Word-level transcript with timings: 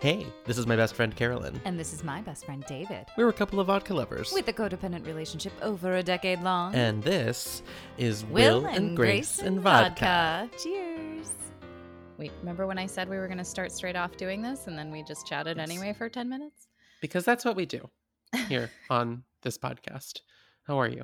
Hey, 0.00 0.26
this 0.46 0.56
is 0.56 0.66
my 0.66 0.76
best 0.76 0.94
friend 0.94 1.14
Carolyn. 1.14 1.60
And 1.66 1.78
this 1.78 1.92
is 1.92 2.02
my 2.02 2.22
best 2.22 2.46
friend 2.46 2.64
David. 2.66 3.04
We're 3.18 3.28
a 3.28 3.34
couple 3.34 3.60
of 3.60 3.66
vodka 3.66 3.92
lovers. 3.92 4.32
With 4.32 4.48
a 4.48 4.52
codependent 4.52 5.06
relationship 5.06 5.52
over 5.60 5.96
a 5.96 6.02
decade 6.02 6.40
long. 6.40 6.74
and 6.74 7.02
this 7.02 7.62
is 7.98 8.24
Will, 8.24 8.64
and, 8.64 8.96
Grace, 8.96 9.40
and 9.40 9.60
vodka. 9.60 10.48
Cheers. 10.62 11.32
Wait, 12.16 12.32
remember 12.40 12.66
when 12.66 12.78
I 12.78 12.86
said 12.86 13.10
we 13.10 13.18
were 13.18 13.26
going 13.26 13.38
to 13.38 13.44
start 13.44 13.72
straight 13.72 13.96
off 13.96 14.16
doing 14.16 14.40
this 14.40 14.66
and 14.68 14.78
then 14.78 14.90
we 14.90 15.02
just 15.02 15.26
chatted 15.26 15.58
Yes. 15.58 15.68
anyway 15.68 15.92
for 15.92 16.08
10 16.08 16.28
minutes? 16.30 16.68
Because 17.02 17.24
that's 17.26 17.44
what 17.44 17.54
we 17.56 17.66
do 17.66 17.88
here 18.48 18.70
on 18.90 19.24
this 19.42 19.58
podcast. 19.58 20.20
How 20.64 20.78
are 20.80 20.88
you? 20.88 21.02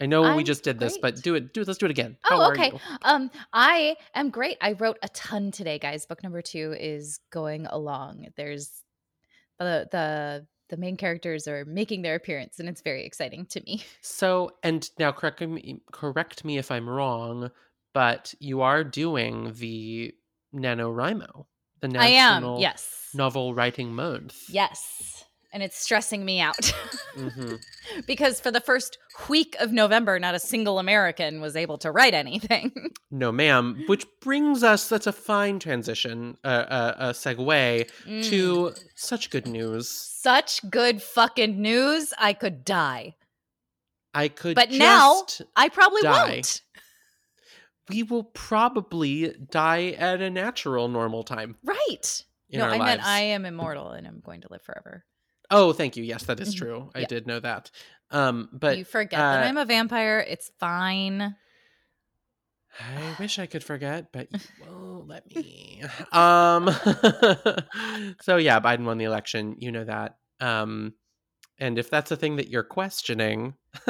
I 0.00 0.06
know 0.06 0.22
we 0.22 0.28
I'm 0.28 0.44
just 0.44 0.62
did 0.62 0.78
this, 0.78 0.98
but 0.98 1.22
do 1.22 1.34
it. 1.34 1.54
Do 1.54 1.64
let's 1.64 1.78
do 1.78 1.86
it 1.86 1.90
again. 1.90 2.16
Oh, 2.30 2.40
are 2.40 2.52
okay. 2.52 2.72
Um, 3.02 3.30
I 3.52 3.96
am 4.14 4.30
great. 4.30 4.58
I 4.60 4.72
wrote 4.72 4.98
a 5.02 5.08
ton 5.10 5.50
today, 5.50 5.78
guys. 5.78 6.04
Book 6.04 6.22
number 6.22 6.42
two 6.42 6.74
is 6.78 7.20
going 7.30 7.66
along. 7.66 8.26
There's 8.36 8.70
the 9.58 9.88
the 9.90 10.46
the 10.68 10.76
main 10.76 10.96
characters 10.96 11.46
are 11.48 11.64
making 11.64 12.02
their 12.02 12.14
appearance, 12.14 12.58
and 12.58 12.68
it's 12.68 12.82
very 12.82 13.04
exciting 13.06 13.46
to 13.46 13.60
me. 13.62 13.84
So, 14.02 14.52
and 14.62 14.88
now 14.98 15.12
correct 15.12 15.40
me 15.40 15.80
correct 15.92 16.44
me 16.44 16.58
if 16.58 16.70
I'm 16.70 16.88
wrong, 16.88 17.50
but 17.94 18.34
you 18.38 18.60
are 18.62 18.84
doing 18.84 19.52
the 19.54 20.14
NaNoWriMo, 20.54 21.46
the 21.80 21.98
I 21.98 22.06
am, 22.08 22.34
National 22.34 22.60
yes, 22.60 23.08
Novel 23.14 23.54
Writing 23.54 23.94
Month. 23.94 24.44
yes, 24.48 25.24
and 25.52 25.62
it's 25.62 25.78
stressing 25.78 26.24
me 26.24 26.40
out 26.40 26.72
hmm 27.14 27.54
because 28.06 28.40
for 28.40 28.50
the 28.50 28.60
first 28.60 28.98
week 29.28 29.56
of 29.60 29.72
November, 29.72 30.18
not 30.18 30.34
a 30.34 30.38
single 30.38 30.78
American 30.78 31.40
was 31.40 31.56
able 31.56 31.78
to 31.78 31.90
write 31.90 32.14
anything. 32.14 32.72
No, 33.10 33.30
ma'am. 33.32 33.84
Which 33.86 34.04
brings 34.20 34.62
us, 34.64 34.88
that's 34.88 35.06
a 35.06 35.12
fine 35.12 35.58
transition, 35.60 36.36
uh, 36.44 36.48
uh, 36.48 36.94
a 36.98 37.04
segue 37.10 37.88
Mm. 38.06 38.24
to 38.30 38.74
such 38.96 39.30
good 39.30 39.46
news. 39.46 39.88
such 39.88 40.68
good 40.68 41.00
fucking 41.00 41.62
news. 41.62 42.12
I 42.18 42.32
could 42.32 42.64
die, 42.64 43.14
I 44.12 44.28
could 44.28 44.56
But 44.56 44.72
now- 44.72 45.22
I 45.54 45.68
probably 45.68 46.02
Die. 46.02 46.28
won't. 46.30 46.62
we 47.88 48.02
will 48.02 48.24
probably 48.24 49.32
die 49.50 49.90
at 49.90 50.20
a 50.20 50.28
natural 50.28 50.88
normal 50.88 51.22
time 51.22 51.56
Right. 51.62 52.24
no, 52.50 52.64
I 52.66 52.70
lives. 52.70 52.84
meant 52.84 53.04
I 53.06 53.20
am 53.20 53.44
immortal 53.46 53.90
and 53.92 54.06
I'm 54.06 54.20
going 54.20 54.40
to 54.42 54.48
live 54.50 54.62
forever. 54.62 55.04
Oh, 55.50 55.72
thank 55.72 55.96
you. 55.96 56.04
Yes, 56.04 56.24
that 56.24 56.40
is 56.40 56.54
Mhm. 56.54 56.58
true. 56.58 56.90
I 56.94 57.00
Yeah. 57.00 57.06
did 57.06 57.26
know 57.26 57.40
that. 57.40 57.70
Um, 58.10 58.48
but 58.52 58.78
you 58.78 58.84
forget 58.84 59.18
that 59.18 59.42
uh, 59.44 59.48
I'm 59.48 59.56
a 59.56 59.64
vampire. 59.64 60.24
It's 60.28 60.50
fine. 60.60 61.34
I 62.78 63.16
wish 63.18 63.38
I 63.38 63.46
could 63.46 63.64
forget, 63.64 64.12
but 64.12 64.28
you 64.32 64.38
won't 64.66 65.08
let 65.08 65.26
me. 65.34 65.82
Um, 66.12 66.68
so 68.22 68.36
yeah, 68.36 68.60
Biden 68.60 68.84
won 68.84 68.98
the 68.98 69.04
election. 69.06 69.56
You 69.58 69.72
know 69.72 69.84
that. 69.84 70.16
Um, 70.40 70.94
and 71.58 71.78
if 71.78 71.88
that's 71.88 72.10
a 72.10 72.16
thing 72.16 72.36
that 72.36 72.48
you're 72.48 72.62
questioning, 72.62 73.54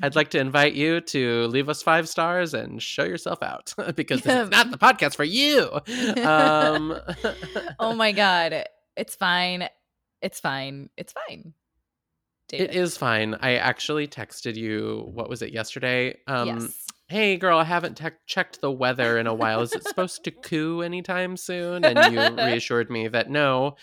I'd 0.00 0.14
like 0.16 0.30
to 0.30 0.38
invite 0.38 0.72
you 0.72 1.02
to 1.02 1.46
leave 1.48 1.68
us 1.68 1.82
five 1.82 2.08
stars 2.08 2.54
and 2.54 2.82
show 2.82 3.04
yourself 3.04 3.42
out 3.42 3.74
because 3.94 4.22
this 4.22 4.34
is 4.44 4.50
not 4.50 4.70
the 4.70 4.78
podcast 4.78 5.14
for 5.16 5.24
you. 5.24 5.68
Um, 6.24 6.98
oh 7.78 7.94
my 7.94 8.12
god. 8.12 8.64
It's 8.96 9.14
fine. 9.14 9.68
It's 10.22 10.40
fine. 10.40 10.88
It's 10.96 11.12
fine. 11.12 11.52
it 12.52 12.58
David. 12.58 12.74
is 12.74 12.96
fine. 12.96 13.34
I 13.40 13.56
actually 13.56 14.06
texted 14.08 14.56
you. 14.56 15.10
What 15.12 15.28
was 15.28 15.42
it 15.42 15.52
yesterday? 15.52 16.18
Um, 16.26 16.46
yes. 16.48 16.86
hey 17.08 17.36
girl 17.36 17.58
i 17.58 17.64
haven't 17.64 17.94
tech 17.96 18.14
checked 18.26 18.60
the 18.62 18.70
weather 18.70 19.18
in 19.18 19.26
a 19.26 19.34
while 19.34 19.60
is 19.60 19.72
it 19.74 19.84
supposed 19.86 20.24
to 20.24 20.30
coup 20.48 20.80
anytime 20.80 21.36
soon 21.36 21.84
and 21.84 22.14
you 22.14 22.44
reassured 22.44 22.88
me 22.90 23.06
that 23.08 23.28
no 23.28 23.74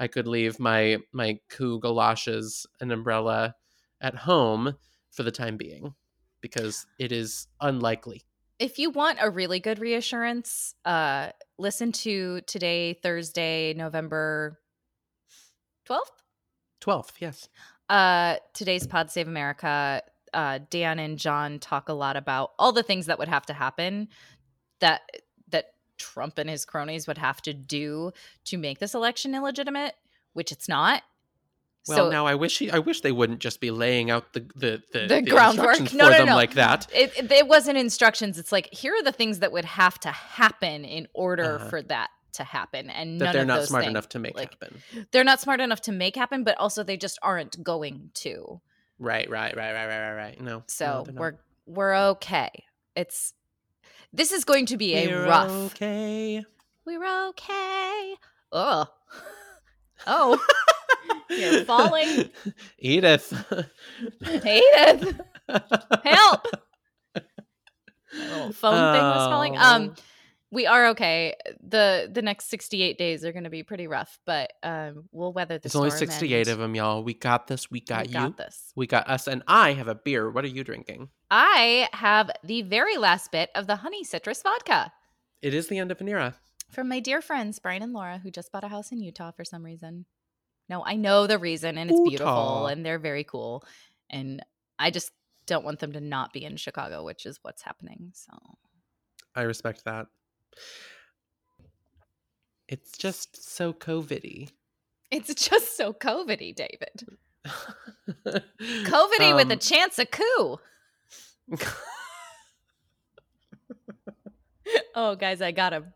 i 0.00 0.06
could 0.06 0.26
leave 0.26 0.58
my 0.58 0.96
my 1.12 1.38
coup 1.50 1.78
galoshes 1.80 2.66
and 2.80 2.90
umbrella 2.90 3.54
at 4.00 4.14
home 4.14 4.74
for 5.10 5.22
the 5.22 5.30
time 5.32 5.56
being 5.58 5.92
because 6.40 6.86
it 6.98 7.12
is 7.12 7.46
unlikely 7.60 8.22
If 8.58 8.78
you 8.78 8.88
want 8.90 9.18
a 9.20 9.28
really 9.28 9.60
good 9.60 9.78
reassurance, 9.80 10.74
uh 10.84 11.30
listen 11.58 11.92
to 11.92 12.40
today, 12.42 12.94
Thursday, 13.02 13.74
November 13.74 14.58
12th. 15.88 16.00
12th 16.80 17.12
yes 17.20 17.48
uh 17.88 18.36
today's 18.54 18.86
pod 18.86 19.10
save 19.10 19.26
america 19.26 20.02
uh 20.34 20.58
dan 20.70 20.98
and 20.98 21.18
john 21.18 21.58
talk 21.58 21.88
a 21.88 21.92
lot 21.92 22.16
about 22.16 22.52
all 22.58 22.70
the 22.72 22.82
things 22.82 23.06
that 23.06 23.18
would 23.18 23.28
have 23.28 23.46
to 23.46 23.52
happen 23.52 24.08
that 24.80 25.00
that 25.48 25.72
trump 25.96 26.38
and 26.38 26.48
his 26.50 26.64
cronies 26.64 27.06
would 27.06 27.18
have 27.18 27.40
to 27.42 27.52
do 27.54 28.12
to 28.44 28.56
make 28.58 28.78
this 28.78 28.94
election 28.94 29.34
illegitimate 29.34 29.94
which 30.34 30.52
it's 30.52 30.68
not 30.68 31.02
well 31.88 31.96
so 32.06 32.10
now 32.10 32.26
i 32.26 32.34
wish 32.34 32.58
he, 32.58 32.70
i 32.70 32.78
wish 32.78 33.00
they 33.00 33.10
wouldn't 33.12 33.40
just 33.40 33.60
be 33.60 33.70
laying 33.70 34.10
out 34.10 34.32
the 34.34 34.40
the 34.54 34.82
the, 34.92 35.06
The 35.08 35.22
groundwork? 35.22 35.80
No, 35.80 35.86
for 35.86 35.96
no, 35.96 36.10
them 36.10 36.26
no. 36.26 36.36
like 36.36 36.54
that 36.54 36.86
it, 36.94 37.16
it, 37.18 37.32
it 37.32 37.48
wasn't 37.48 37.78
instructions 37.78 38.38
it's 38.38 38.52
like 38.52 38.68
here 38.72 38.92
are 38.94 39.02
the 39.02 39.12
things 39.12 39.38
that 39.40 39.50
would 39.50 39.64
have 39.64 39.98
to 40.00 40.10
happen 40.10 40.84
in 40.84 41.08
order 41.14 41.56
Uh-huh. 41.56 41.68
for 41.70 41.82
that 41.82 42.10
to 42.32 42.44
happen 42.44 42.90
and 42.90 43.20
that 43.20 43.32
they're 43.32 43.44
not 43.44 43.64
smart 43.64 43.84
things- 43.84 43.90
enough 43.90 44.08
to 44.10 44.18
make 44.18 44.36
like, 44.36 44.50
happen 44.60 44.82
they're 45.12 45.24
not 45.24 45.40
smart 45.40 45.60
enough 45.60 45.80
to 45.82 45.92
make 45.92 46.14
happen 46.16 46.44
but 46.44 46.56
also 46.58 46.82
they 46.82 46.96
just 46.96 47.18
aren't 47.22 47.62
going 47.62 48.10
to 48.14 48.60
right 48.98 49.28
right 49.30 49.56
right 49.56 49.72
right 49.72 49.86
right 49.86 50.00
right 50.10 50.14
right 50.16 50.40
no 50.40 50.62
So 50.66 51.04
no, 51.06 51.12
we're 51.20 51.34
we're 51.66 51.94
okay. 52.10 52.50
It's 52.96 53.34
this 54.12 54.32
is 54.32 54.44
going 54.44 54.66
to 54.66 54.76
be 54.76 54.94
a 54.94 55.06
We're 55.08 55.24
rough. 55.26 55.50
okay 55.72 56.44
We're 56.86 57.28
okay. 57.28 58.14
Oh, 58.50 58.86
oh, 60.06 60.38
You're 61.28 61.64
falling. 61.66 62.30
Edith. 62.78 63.32
Edith, 64.22 65.20
help! 66.04 66.46
Phone 68.10 68.52
thing 68.52 69.02
was 69.04 69.26
falling. 69.28 69.56
Um, 69.58 69.94
Oh. 69.96 70.02
We 70.50 70.66
are 70.66 70.88
okay. 70.88 71.34
the 71.62 72.10
The 72.12 72.22
next 72.22 72.48
sixty 72.48 72.82
eight 72.82 72.98
days 72.98 73.24
are 73.24 73.32
going 73.32 73.44
to 73.44 73.50
be 73.50 73.62
pretty 73.62 73.86
rough, 73.86 74.18
but 74.24 74.52
um, 74.62 75.04
we'll 75.12 75.32
weather 75.32 75.58
the 75.58 75.66
It's 75.66 75.76
only 75.76 75.90
68 75.90 76.48
of 76.48 76.58
them, 76.58 76.74
y'all. 76.74 77.02
We 77.02 77.14
got 77.14 77.46
this. 77.46 77.70
We 77.70 77.80
got 77.80 78.06
we 78.06 78.12
you. 78.14 78.18
got 78.18 78.36
this. 78.36 78.72
We 78.74 78.86
got 78.86 79.08
us. 79.08 79.26
And 79.26 79.42
I 79.46 79.72
have 79.74 79.88
a 79.88 79.94
beer. 79.94 80.30
What 80.30 80.44
are 80.44 80.48
you 80.48 80.64
drinking? 80.64 81.10
I 81.30 81.88
have 81.92 82.30
the 82.42 82.62
very 82.62 82.96
last 82.96 83.30
bit 83.32 83.50
of 83.54 83.66
the 83.66 83.76
honey 83.76 84.04
citrus 84.04 84.42
vodka. 84.42 84.92
It 85.42 85.54
is 85.54 85.68
the 85.68 85.78
end 85.78 85.90
of 85.92 86.00
an 86.00 86.08
era. 86.08 86.34
from 86.70 86.88
my 86.88 87.00
dear 87.00 87.20
friends 87.22 87.58
Brian 87.58 87.82
and 87.82 87.92
Laura, 87.92 88.18
who 88.18 88.30
just 88.30 88.50
bought 88.52 88.64
a 88.64 88.68
house 88.68 88.90
in 88.92 89.00
Utah 89.00 89.30
for 89.32 89.44
some 89.44 89.64
reason. 89.64 90.06
No, 90.68 90.84
I 90.84 90.96
know 90.96 91.26
the 91.26 91.38
reason, 91.38 91.78
and 91.78 91.90
it's 91.90 91.98
Utah. 91.98 92.08
beautiful, 92.10 92.66
and 92.66 92.84
they're 92.84 92.98
very 92.98 93.24
cool. 93.24 93.64
And 94.10 94.42
I 94.78 94.90
just 94.90 95.10
don't 95.46 95.64
want 95.64 95.78
them 95.78 95.92
to 95.92 96.00
not 96.00 96.32
be 96.32 96.44
in 96.44 96.56
Chicago, 96.56 97.04
which 97.04 97.24
is 97.24 97.38
what's 97.42 97.62
happening. 97.62 98.10
So 98.14 98.32
I 99.34 99.42
respect 99.42 99.84
that. 99.84 100.06
It's 102.68 102.96
just 102.98 103.50
so 103.54 103.72
COVIDy. 103.72 104.50
it's 105.10 105.34
just 105.34 105.76
so 105.76 105.92
COVIDy, 105.92 106.54
David. 106.54 107.06
COVIDy 108.26 109.34
with 109.34 109.50
a 109.50 109.54
Um, 109.54 109.58
chance 109.58 109.98
of 109.98 110.10
coup. 110.10 110.58
oh, 114.94 115.14
guys, 115.16 115.40
I 115.40 115.52
got 115.52 115.72
him. 115.72 115.92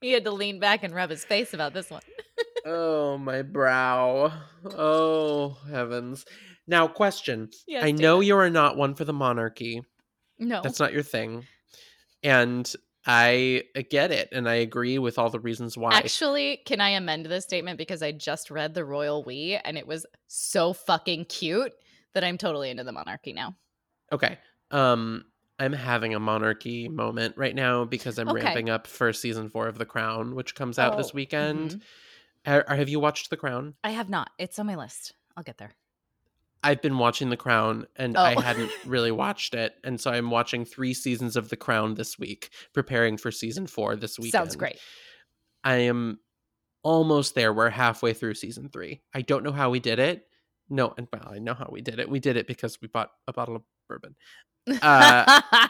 he 0.00 0.12
had 0.12 0.24
to 0.24 0.30
lean 0.30 0.60
back 0.60 0.84
and 0.84 0.94
rub 0.94 1.10
his 1.10 1.24
face 1.24 1.52
about 1.54 1.74
this 1.74 1.90
one. 1.90 2.02
oh, 2.66 3.18
my 3.18 3.42
brow. 3.42 4.32
Oh, 4.64 5.56
heavens. 5.68 6.24
Now, 6.66 6.86
question. 6.86 7.50
Yes, 7.66 7.84
I 7.84 7.90
know 7.90 8.16
David. 8.20 8.28
you 8.28 8.36
are 8.36 8.50
not 8.50 8.76
one 8.76 8.94
for 8.94 9.04
the 9.04 9.12
monarchy. 9.12 9.82
No, 10.38 10.60
That's 10.62 10.80
not 10.80 10.92
your 10.92 11.02
thing. 11.02 11.44
And 12.24 12.72
I 13.06 13.64
get 13.90 14.10
it. 14.10 14.28
And 14.32 14.48
I 14.48 14.54
agree 14.54 14.98
with 14.98 15.18
all 15.18 15.30
the 15.30 15.40
reasons 15.40 15.76
why. 15.76 15.92
Actually, 15.94 16.58
can 16.66 16.80
I 16.80 16.90
amend 16.90 17.26
this 17.26 17.44
statement 17.44 17.78
because 17.78 18.02
I 18.02 18.10
just 18.12 18.50
read 18.50 18.74
the 18.74 18.84
royal 18.84 19.22
we 19.22 19.54
and 19.64 19.78
it 19.78 19.86
was 19.86 20.06
so 20.26 20.72
fucking 20.72 21.26
cute 21.26 21.72
that 22.14 22.24
I'm 22.24 22.38
totally 22.38 22.70
into 22.70 22.84
the 22.84 22.92
monarchy 22.92 23.32
now. 23.32 23.56
Okay. 24.12 24.38
Um 24.70 25.24
I'm 25.58 25.72
having 25.72 26.14
a 26.14 26.20
monarchy 26.20 26.88
moment 26.88 27.36
right 27.36 27.54
now 27.54 27.84
because 27.84 28.18
I'm 28.18 28.28
Okay. 28.28 28.34
ramping 28.34 28.68
up 28.68 28.88
for 28.88 29.12
season 29.12 29.48
4 29.48 29.68
of 29.68 29.78
The 29.78 29.86
Crown 29.86 30.34
which 30.34 30.54
comes 30.56 30.78
out 30.78 30.96
this 30.96 31.12
Oh, 31.12 31.14
weekend. 31.14 31.76
mhm. 31.76 31.82
Have 32.44 32.88
you 32.88 33.00
watched 33.00 33.30
The 33.30 33.36
Crown? 33.36 33.76
I 33.84 33.90
have 33.90 34.08
not. 34.10 34.32
It's 34.38 34.58
on 34.58 34.66
my 34.66 34.74
list. 34.74 35.14
I'll 35.36 35.44
get 35.44 35.58
there. 35.58 35.74
I've 36.64 36.82
been 36.82 36.98
watching 36.98 37.28
The 37.28 37.36
Crown 37.36 37.86
and 37.96 38.16
I 38.16 38.34
Oh. 38.34 38.40
hadn't 38.40 38.70
really 38.86 39.12
watched 39.12 39.54
it 39.54 39.74
and 39.84 40.00
so 40.00 40.10
I'm 40.10 40.30
watching 40.30 40.64
3 40.64 40.92
seasons 40.94 41.36
of 41.36 41.48
The 41.50 41.56
Crown 41.56 41.94
this 41.94 42.18
week 42.18 42.50
preparing 42.72 43.16
for 43.18 43.30
season 43.30 43.66
4 43.68 43.94
this 43.96 44.18
weekend. 44.18 44.32
Sounds 44.32 44.56
great. 44.56 44.78
I 45.62 45.76
am 45.76 46.18
almost 46.82 47.34
there. 47.34 47.52
We're 47.52 47.70
halfway 47.70 48.14
through 48.14 48.34
season 48.34 48.68
3. 48.70 49.00
I 49.14 49.22
don't 49.22 49.44
know 49.44 49.52
how 49.52 49.70
we 49.70 49.78
did 49.78 49.98
it. 49.98 50.26
No, 50.70 50.94
and 50.96 51.06
well, 51.12 51.28
I 51.30 51.38
know 51.38 51.54
how 51.54 51.68
we 51.70 51.82
did 51.82 51.98
it. 52.00 52.08
We 52.08 52.18
did 52.20 52.36
it 52.38 52.46
because 52.46 52.80
we 52.80 52.88
bought 52.88 53.10
a 53.28 53.32
bottle 53.32 53.56
of 53.56 53.62
bourbon. 53.88 54.16
Uh, 54.82 55.40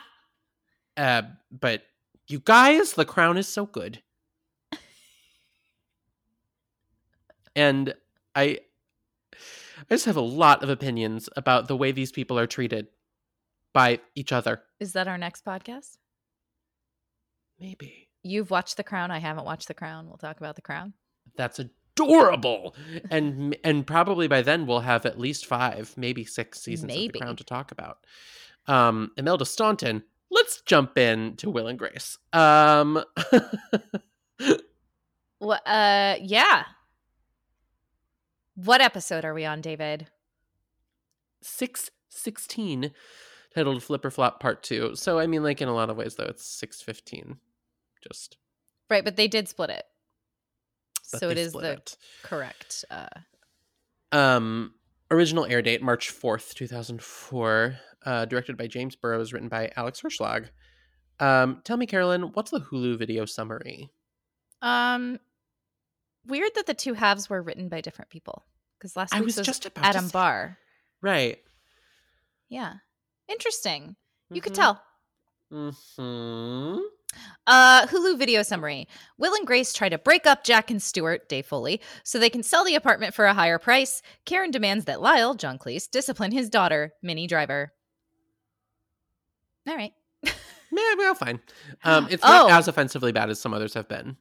Uh, 0.96 1.22
but 1.50 1.82
you 2.28 2.38
guys, 2.38 2.92
The 2.92 3.04
Crown 3.04 3.36
is 3.36 3.48
so 3.48 3.66
good. 3.66 4.00
and 7.56 7.94
I 8.34 8.60
I 9.78 9.94
just 9.94 10.04
have 10.06 10.16
a 10.16 10.20
lot 10.20 10.62
of 10.62 10.68
opinions 10.70 11.28
about 11.36 11.68
the 11.68 11.76
way 11.76 11.92
these 11.92 12.12
people 12.12 12.38
are 12.38 12.46
treated 12.46 12.88
by 13.72 14.00
each 14.14 14.32
other. 14.32 14.62
Is 14.80 14.92
that 14.92 15.08
our 15.08 15.18
next 15.18 15.44
podcast? 15.44 15.96
Maybe. 17.58 18.08
You've 18.22 18.50
watched 18.50 18.76
The 18.76 18.84
Crown. 18.84 19.10
I 19.10 19.18
haven't 19.18 19.44
watched 19.44 19.68
The 19.68 19.74
Crown. 19.74 20.06
We'll 20.06 20.16
talk 20.16 20.38
about 20.38 20.56
The 20.56 20.62
Crown. 20.62 20.94
That's 21.36 21.58
adorable. 21.58 22.74
and 23.10 23.56
and 23.64 23.86
probably 23.86 24.28
by 24.28 24.42
then 24.42 24.66
we'll 24.66 24.80
have 24.80 25.06
at 25.06 25.18
least 25.18 25.46
5, 25.46 25.94
maybe 25.96 26.24
6 26.24 26.60
seasons 26.60 26.92
of 26.92 26.98
The 26.98 27.18
Crown 27.18 27.36
to 27.36 27.44
talk 27.44 27.70
about. 27.72 27.98
Um 28.66 29.10
Imelda 29.16 29.44
Staunton, 29.44 30.04
let's 30.30 30.60
jump 30.62 30.96
in 30.98 31.36
to 31.36 31.50
Will 31.50 31.66
and 31.66 31.78
Grace. 31.78 32.18
Um 32.32 33.02
Well, 35.40 35.60
uh, 35.66 36.16
yeah. 36.22 36.64
What 38.54 38.80
episode 38.80 39.24
are 39.24 39.34
we 39.34 39.44
on, 39.44 39.60
David? 39.60 40.08
616 41.42 42.92
titled 43.54 43.82
Flipper 43.82 44.10
Flop 44.10 44.40
Part 44.40 44.62
2. 44.62 44.94
So 44.96 45.18
I 45.18 45.26
mean 45.26 45.42
like 45.42 45.60
in 45.60 45.68
a 45.68 45.74
lot 45.74 45.90
of 45.90 45.96
ways 45.96 46.14
though 46.16 46.24
it's 46.24 46.46
615. 46.46 47.38
Just 48.02 48.36
Right, 48.90 49.04
but 49.04 49.16
they 49.16 49.28
did 49.28 49.48
split 49.48 49.70
it. 49.70 49.84
so 51.02 51.28
it 51.30 51.38
is 51.38 51.52
the 51.52 51.72
it. 51.72 51.96
correct. 52.22 52.84
Uh, 52.90 53.08
Um, 54.12 54.74
original 55.10 55.44
air 55.46 55.62
date 55.62 55.82
March 55.82 56.10
fourth, 56.10 56.54
two 56.54 56.66
thousand 56.66 57.02
four. 57.02 57.76
Uh, 58.04 58.26
directed 58.26 58.56
by 58.58 58.66
James 58.66 58.94
Burrows, 58.96 59.32
written 59.32 59.48
by 59.48 59.72
Alex 59.76 60.02
Herschlag. 60.02 60.48
Um, 61.20 61.62
tell 61.64 61.78
me, 61.78 61.86
Carolyn, 61.86 62.22
what's 62.34 62.50
the 62.50 62.60
Hulu 62.60 62.98
video 62.98 63.24
summary? 63.24 63.90
um, 64.60 65.18
weird 66.26 66.50
that 66.54 66.66
the 66.66 66.74
two 66.74 66.94
halves 66.94 67.28
were 67.30 67.42
written 67.42 67.68
by 67.68 67.80
different 67.80 68.10
people 68.10 68.44
because 68.78 68.96
last 68.96 69.14
I 69.14 69.18
week 69.20 69.26
was 69.26 69.36
was, 69.38 69.46
just 69.46 69.66
about 69.66 69.84
Adam 69.84 70.08
Barr. 70.08 70.58
Right. 71.00 71.38
Yeah, 72.48 72.74
interesting. 73.28 73.96
You 74.30 74.40
could 74.40 74.52
Mhm. 74.52 74.56
tell. 74.56 74.82
Mm-hmm. 75.52 76.78
Uh, 77.46 77.86
Hulu 77.86 78.18
video 78.18 78.42
summary. 78.42 78.88
Will 79.18 79.34
and 79.34 79.46
Grace 79.46 79.72
try 79.72 79.88
to 79.88 79.98
break 79.98 80.26
up 80.26 80.42
Jack 80.42 80.70
and 80.70 80.82
Stuart, 80.82 81.28
Dave 81.28 81.46
Foley, 81.46 81.80
so 82.02 82.18
they 82.18 82.30
can 82.30 82.42
sell 82.42 82.64
the 82.64 82.74
apartment 82.74 83.14
for 83.14 83.26
a 83.26 83.34
higher 83.34 83.58
price. 83.58 84.02
Karen 84.24 84.50
demands 84.50 84.86
that 84.86 85.00
Lyle, 85.00 85.34
John 85.34 85.58
Cleese, 85.58 85.88
discipline 85.88 86.32
his 86.32 86.48
daughter, 86.48 86.92
Minnie 87.02 87.26
Driver. 87.28 87.72
All 89.68 89.76
right. 89.76 89.92
Yeah, 90.24 90.94
well, 90.98 91.14
fine. 91.14 91.40
Um, 91.84 92.08
it's 92.10 92.22
not 92.22 92.50
Oh. 92.50 92.52
as 92.54 92.66
offensively 92.66 93.12
bad 93.12 93.30
as 93.30 93.40
some 93.40 93.54
others 93.54 93.74
have 93.74 93.88
been. 93.88 94.16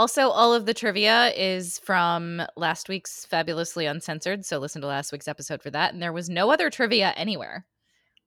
Also, 0.00 0.30
all 0.30 0.54
of 0.54 0.64
the 0.64 0.72
trivia 0.72 1.30
is 1.36 1.78
from 1.78 2.40
last 2.56 2.88
week's 2.88 3.26
Fabulously 3.26 3.84
Uncensored. 3.84 4.46
So 4.46 4.56
listen 4.56 4.80
to 4.80 4.88
last 4.88 5.12
week's 5.12 5.28
episode 5.28 5.60
for 5.60 5.68
that. 5.72 5.92
And 5.92 6.02
there 6.02 6.14
was 6.14 6.30
no 6.30 6.50
other 6.50 6.70
trivia 6.70 7.12
anywhere, 7.18 7.66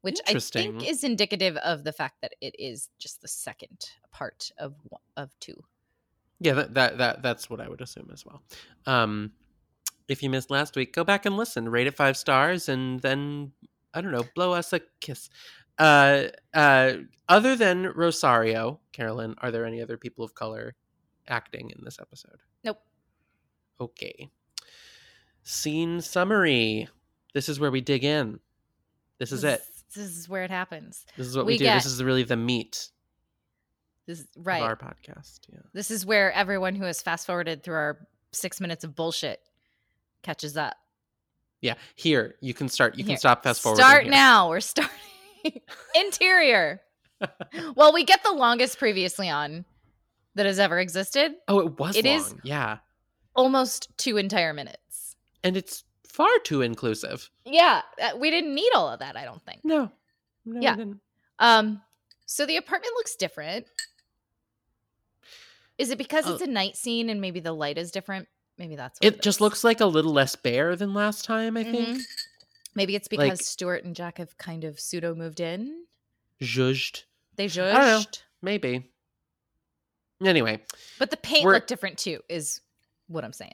which 0.01 0.19
I 0.27 0.37
think 0.37 0.87
is 0.87 1.03
indicative 1.03 1.57
of 1.57 1.83
the 1.83 1.91
fact 1.91 2.21
that 2.21 2.33
it 2.41 2.55
is 2.59 2.89
just 2.99 3.23
the 3.23 3.27
second 3.27 3.89
part 4.11 4.51
of 4.59 4.75
of 5.17 5.31
two. 5.39 5.63
Yeah, 6.39 6.53
that, 6.53 6.75
that 6.75 6.97
that 6.99 7.23
that's 7.23 7.49
what 7.49 7.59
I 7.59 7.67
would 7.67 7.81
assume 7.81 8.11
as 8.13 8.23
well. 8.23 8.43
Um, 8.85 9.31
if 10.07 10.21
you 10.21 10.29
missed 10.29 10.51
last 10.51 10.75
week, 10.75 10.93
go 10.93 11.03
back 11.03 11.25
and 11.25 11.35
listen. 11.35 11.69
Rate 11.69 11.87
it 11.87 11.95
five 11.95 12.17
stars, 12.17 12.69
and 12.69 12.99
then 12.99 13.51
I 13.95 14.01
don't 14.01 14.11
know, 14.11 14.25
blow 14.35 14.53
us 14.53 14.73
a 14.73 14.81
kiss. 15.01 15.27
Uh, 15.79 16.25
uh, 16.53 16.97
other 17.27 17.55
than 17.55 17.93
Rosario, 17.95 18.79
Carolyn, 18.91 19.33
are 19.39 19.49
there 19.49 19.65
any 19.65 19.81
other 19.81 19.97
people 19.97 20.23
of 20.23 20.35
color 20.35 20.75
acting 21.27 21.69
in 21.71 21.83
this 21.83 21.97
episode? 21.99 22.39
Nope. 22.63 22.79
Okay. 23.79 24.29
Scene 25.43 26.01
summary. 26.01 26.87
This 27.33 27.49
is 27.49 27.59
where 27.59 27.71
we 27.71 27.81
dig 27.81 28.03
in. 28.03 28.39
This 29.19 29.31
is 29.31 29.43
it. 29.43 29.61
This 29.95 30.17
is 30.17 30.29
where 30.29 30.43
it 30.43 30.51
happens. 30.51 31.05
This 31.17 31.27
is 31.27 31.35
what 31.35 31.45
we, 31.45 31.53
we 31.53 31.57
do. 31.59 31.65
get- 31.65 31.75
This 31.75 31.85
is 31.85 32.03
really 32.03 32.23
the 32.23 32.35
meat 32.37 32.89
This 34.07 34.21
is 34.21 34.27
right. 34.37 34.61
of 34.61 34.67
our 34.67 34.75
podcast. 34.75 35.39
Yeah. 35.51 35.59
This 35.73 35.91
is 35.91 36.05
where 36.05 36.31
everyone 36.31 36.75
who 36.75 36.85
has 36.85 37.01
fast 37.01 37.25
forwarded 37.27 37.63
through 37.63 37.75
our 37.75 38.07
six 38.31 38.59
minutes 38.59 38.83
of 38.83 38.95
bullshit 38.95 39.39
catches 40.23 40.57
up. 40.57 40.75
Yeah. 41.61 41.75
Here, 41.95 42.35
you 42.41 42.53
can 42.53 42.67
start. 42.69 42.97
You 42.97 43.05
can 43.05 43.17
stop 43.17 43.43
fast 43.43 43.61
forward. 43.61 43.77
Start 43.77 44.07
now. 44.07 44.49
We're 44.49 44.59
starting 44.61 44.91
interior. 45.95 46.81
well, 47.75 47.93
we 47.93 48.03
get 48.03 48.23
the 48.23 48.31
longest 48.33 48.77
previously 48.77 49.29
on 49.29 49.63
that 50.35 50.45
has 50.45 50.59
ever 50.59 50.79
existed. 50.79 51.33
Oh, 51.47 51.59
it 51.59 51.79
was 51.79 51.95
It 51.95 52.05
long. 52.05 52.15
is- 52.15 52.35
Yeah. 52.43 52.79
Almost 53.35 53.89
two 53.97 54.17
entire 54.17 54.53
minutes. 54.53 55.15
And 55.43 55.57
it's 55.57 55.83
far 56.07 56.29
too 56.43 56.61
inclusive. 56.61 57.29
Yeah, 57.45 57.81
uh, 58.01 58.11
we 58.17 58.29
didn't 58.29 58.53
need 58.53 58.71
all 58.73 58.89
of 58.89 58.99
that. 58.99 59.15
I 59.17 59.25
don't 59.25 59.43
think. 59.45 59.63
No. 59.65 59.91
no 60.45 60.61
Yeah. 60.61 60.77
Um, 61.39 61.81
so 62.25 62.45
the 62.45 62.57
apartment 62.57 62.93
looks 62.95 63.15
different. 63.15 63.67
Is 65.77 65.89
it 65.89 65.97
because 65.97 66.25
Oh. 66.27 66.33
it's 66.33 66.43
a 66.43 66.47
night 66.47 66.77
scene 66.77 67.09
and 67.09 67.19
maybe 67.19 67.39
the 67.39 67.51
light 67.53 67.77
is 67.77 67.91
different? 67.91 68.27
Maybe 68.57 68.75
that's 68.75 68.99
what 68.99 69.05
It 69.13 69.21
just 69.23 69.41
looks 69.41 69.63
like 69.63 69.81
a 69.81 69.85
little 69.87 70.13
less 70.13 70.35
bare 70.35 70.75
than 70.75 70.93
last 70.93 71.25
time, 71.25 71.57
I 71.57 71.63
think. 71.63 71.97
Mhm. 71.97 72.01
Maybe 72.75 72.95
it's 72.95 73.07
because 73.07 73.27
Like- 73.39 73.41
Stuart 73.41 73.83
and 73.83 73.95
Jack 73.95 74.19
have 74.19 74.37
kind 74.37 74.63
of 74.63 74.79
pseudo 74.79 75.15
moved 75.15 75.39
in. 75.39 75.85
Zhuzhed. 76.41 77.05
They 77.35 77.47
judged. 77.47 78.21
Maybe. 78.41 78.91
Anyway, 80.23 80.61
But 80.99 81.11
the 81.11 81.17
paint 81.17 81.45
looked 81.45 81.67
different 81.67 81.97
too, 81.97 82.21
is 82.29 82.61
what 83.07 83.23
I'm 83.23 83.33
saying. 83.33 83.53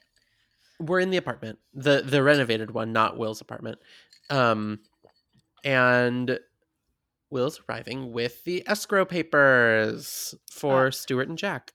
we're 0.80 1.00
in 1.00 1.10
the 1.10 1.18
apartment. 1.18 1.60
The 1.74 2.02
the 2.02 2.22
renovated 2.24 2.72
one, 2.72 2.94
not 2.94 3.18
Will's 3.18 3.42
apartment. 3.42 3.80
Um 4.30 4.80
and 5.64 6.40
Will's 7.32 7.60
arriving 7.68 8.12
with 8.12 8.44
the 8.44 8.64
escrow 8.68 9.06
papers 9.06 10.34
for 10.50 10.88
Uh, 10.88 10.92
Stuart 10.92 11.28
and 11.30 11.38
Jack. 11.38 11.74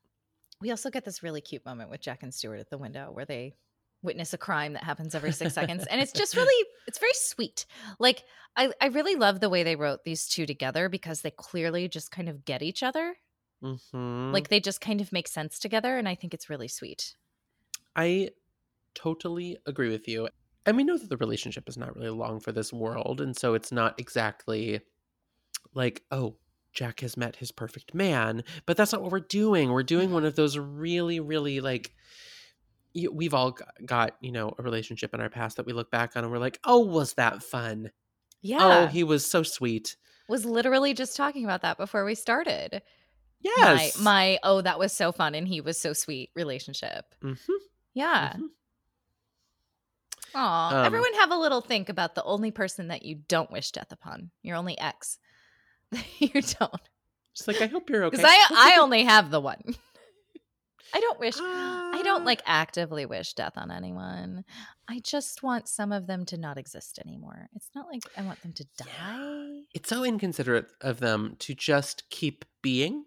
We 0.61 0.71
also 0.71 0.91
get 0.91 1.05
this 1.05 1.23
really 1.23 1.41
cute 1.41 1.65
moment 1.65 1.91
with 1.91 2.01
Jack 2.01 2.23
and 2.23 2.33
Stuart 2.35 2.57
at 2.59 2.71
the 2.71 2.79
window 2.79 3.11
where 3.13 3.25
they 3.27 3.55
witness 4.03 4.33
a 4.33 4.39
crime 4.39 4.73
that 4.75 4.83
happens 4.85 5.15
every 5.15 5.33
six 5.33 5.55
seconds. 5.55 5.87
And 5.87 6.01
it's 6.01 6.13
just 6.13 6.37
really, 6.37 6.67
it's 6.87 6.99
very 6.99 7.13
sweet. 7.15 7.67
Like, 7.99 8.25
I, 8.57 8.71
I 8.81 8.87
really 8.89 9.17
love 9.17 9.41
the 9.41 9.49
way 9.49 9.63
they 9.63 9.77
wrote 9.77 10.05
these 10.05 10.27
two 10.29 10.45
together 10.47 10.89
because 10.89 11.23
they 11.23 11.31
clearly 11.31 11.89
just 11.89 12.11
kind 12.11 12.29
of 12.29 12.45
get 12.45 12.63
each 12.63 12.83
other. 12.83 13.17
Hmm 13.65 14.33
Like, 14.33 14.49
they 14.49 14.61
just 14.61 14.81
kind 14.81 15.01
of 15.01 15.13
make 15.13 15.29
sense 15.29 15.59
together. 15.59 15.97
And 15.97 16.09
I 16.09 16.15
think 16.15 16.35
it's 16.35 16.51
really 16.51 16.69
sweet. 16.69 17.15
I 17.97 18.31
totally 18.95 19.59
agree 19.67 19.91
with 19.91 20.07
you. 20.09 20.29
And 20.67 20.77
we 20.77 20.85
know 20.85 20.97
that 20.97 21.09
the 21.09 21.17
relationship 21.17 21.69
is 21.69 21.77
not 21.77 21.95
really 21.95 22.11
long 22.11 22.41
for 22.41 22.53
this 22.53 22.73
world. 22.73 23.21
And 23.21 23.37
so 23.37 23.55
it's 23.55 23.71
not 23.73 23.99
exactly 24.01 24.81
like, 25.75 26.03
oh, 26.11 26.37
Jack 26.73 27.01
has 27.01 27.17
met 27.17 27.37
his 27.37 27.53
perfect 27.53 27.95
man. 27.95 28.45
But 28.67 28.77
that's 28.77 28.93
not 28.93 29.03
what 29.03 29.13
we're 29.13 29.21
doing. 29.21 29.71
We're 29.71 29.83
doing 29.83 30.13
one 30.13 30.25
of 30.25 30.37
those 30.37 30.59
really, 30.59 31.21
really 31.21 31.61
like, 31.61 31.93
we've 33.13 33.35
all 33.35 33.57
got, 33.85 34.17
you 34.21 34.33
know, 34.33 34.55
a 34.59 34.63
relationship 34.63 35.15
in 35.15 35.21
our 35.21 35.29
past 35.29 35.57
that 35.57 35.67
we 35.67 35.73
look 35.73 35.91
back 35.91 36.17
on 36.17 36.25
and 36.25 36.33
we're 36.33 36.39
like, 36.39 36.59
oh, 36.65 36.81
was 36.81 37.15
that 37.15 37.43
fun? 37.43 37.91
Yeah. 38.41 38.59
Oh, 38.61 38.87
he 38.87 39.05
was 39.05 39.27
so 39.27 39.43
sweet. 39.43 39.97
was 40.29 40.45
literally 40.45 40.95
just 40.95 41.17
talking 41.17 41.45
about 41.45 41.63
that 41.63 41.77
before 41.77 42.05
we 42.05 42.15
started. 42.15 42.83
Yes. 43.45 43.99
My, 43.99 44.03
my, 44.33 44.39
oh, 44.43 44.61
that 44.63 44.79
was 44.79 44.93
so 44.93 45.13
fun. 45.13 45.35
And 45.35 45.47
he 45.47 45.61
was 45.61 45.79
so 45.79 45.93
sweet 45.93 46.31
relationship. 46.35 47.05
Mhm, 47.23 47.39
Yeah. 47.95 48.33
mhm. 48.37 48.49
Aw, 50.35 50.79
Um, 50.81 50.85
everyone 50.87 51.13
have 51.15 51.31
a 51.31 51.37
little 51.37 51.61
think 51.61 51.89
about 51.89 52.15
the 52.15 52.25
only 52.25 52.51
person 52.51 52.89
that 52.89 53.05
you 53.05 53.17
don't 53.29 53.51
wish 53.53 53.71
death 53.71 53.93
upon. 53.93 54.31
Your 54.43 54.57
only 54.57 54.77
ex. 54.79 55.19
you 56.19 56.31
don't. 56.43 56.81
Just 57.35 57.47
like, 57.49 57.61
I 57.61 57.67
hope 57.67 57.89
you're 57.91 58.05
okay. 58.05 58.17
Because 58.17 58.27
I 58.29 58.75
I 58.77 58.79
only 58.81 59.05
have 59.05 59.31
the 59.31 59.41
one. 59.41 59.63
I 60.95 61.01
don't 61.01 61.19
wish 61.19 61.35
I 61.39 62.01
don't 62.05 62.23
Ah. 62.23 62.25
like 62.25 62.43
actively 62.47 63.05
wish 63.05 63.35
death 63.35 63.55
on 63.57 63.71
anyone. 63.73 64.45
I 64.89 65.01
just 65.01 65.43
want 65.43 65.67
some 65.69 65.91
of 65.93 66.07
them 66.07 66.25
to 66.27 66.37
not 66.37 66.57
exist 66.59 67.01
anymore. 67.05 67.49
It's 67.57 67.71
not 67.75 67.87
like 67.91 68.03
I 68.17 68.23
want 68.23 68.41
them 68.43 68.53
to 68.55 68.65
Yeah. 68.79 68.85
die. 69.19 69.61
It's 69.75 69.89
so 69.89 70.05
inconsiderate 70.05 70.69
of 70.81 71.01
them 71.01 71.35
to 71.41 71.55
just 71.55 72.09
keep 72.11 72.45
being 72.63 73.07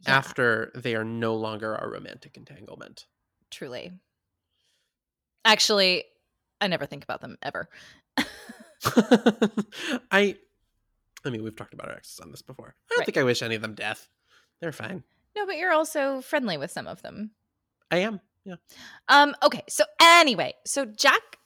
Yeah, 0.00 0.16
after 0.16 0.70
they 0.74 0.94
are 0.94 1.04
no 1.04 1.34
longer 1.34 1.74
our 1.76 1.90
romantic 1.90 2.36
entanglement. 2.36 3.06
truly. 3.50 3.90
Actually, 5.44 6.04
I 6.60 6.66
never 6.68 6.84
think 6.86 7.04
about 7.04 7.20
them 7.20 7.36
ever. 7.42 7.68
I 10.10 10.36
I 11.24 11.30
mean, 11.30 11.42
we've 11.42 11.56
talked 11.56 11.74
about 11.74 11.88
our 11.88 11.96
exes 11.96 12.20
on 12.20 12.30
this 12.30 12.42
before. 12.42 12.68
I 12.68 12.88
don't 12.90 12.98
Right. 13.00 13.06
think 13.06 13.16
I 13.16 13.22
wish 13.24 13.42
any 13.42 13.54
of 13.56 13.62
them 13.62 13.74
death. 13.74 14.08
They're 14.60 14.72
fine. 14.72 15.02
No, 15.36 15.46
but 15.46 15.56
you're 15.56 15.72
also 15.72 16.20
friendly 16.20 16.56
with 16.58 16.70
some 16.70 16.86
of 16.86 17.02
them. 17.02 17.32
I 17.90 17.98
am. 17.98 18.20
Yeah. 18.44 18.56
Um, 19.08 19.34
okay, 19.42 19.62
so 19.68 19.84
anyway, 20.00 20.54
so 20.66 20.84
Jack 20.84 21.38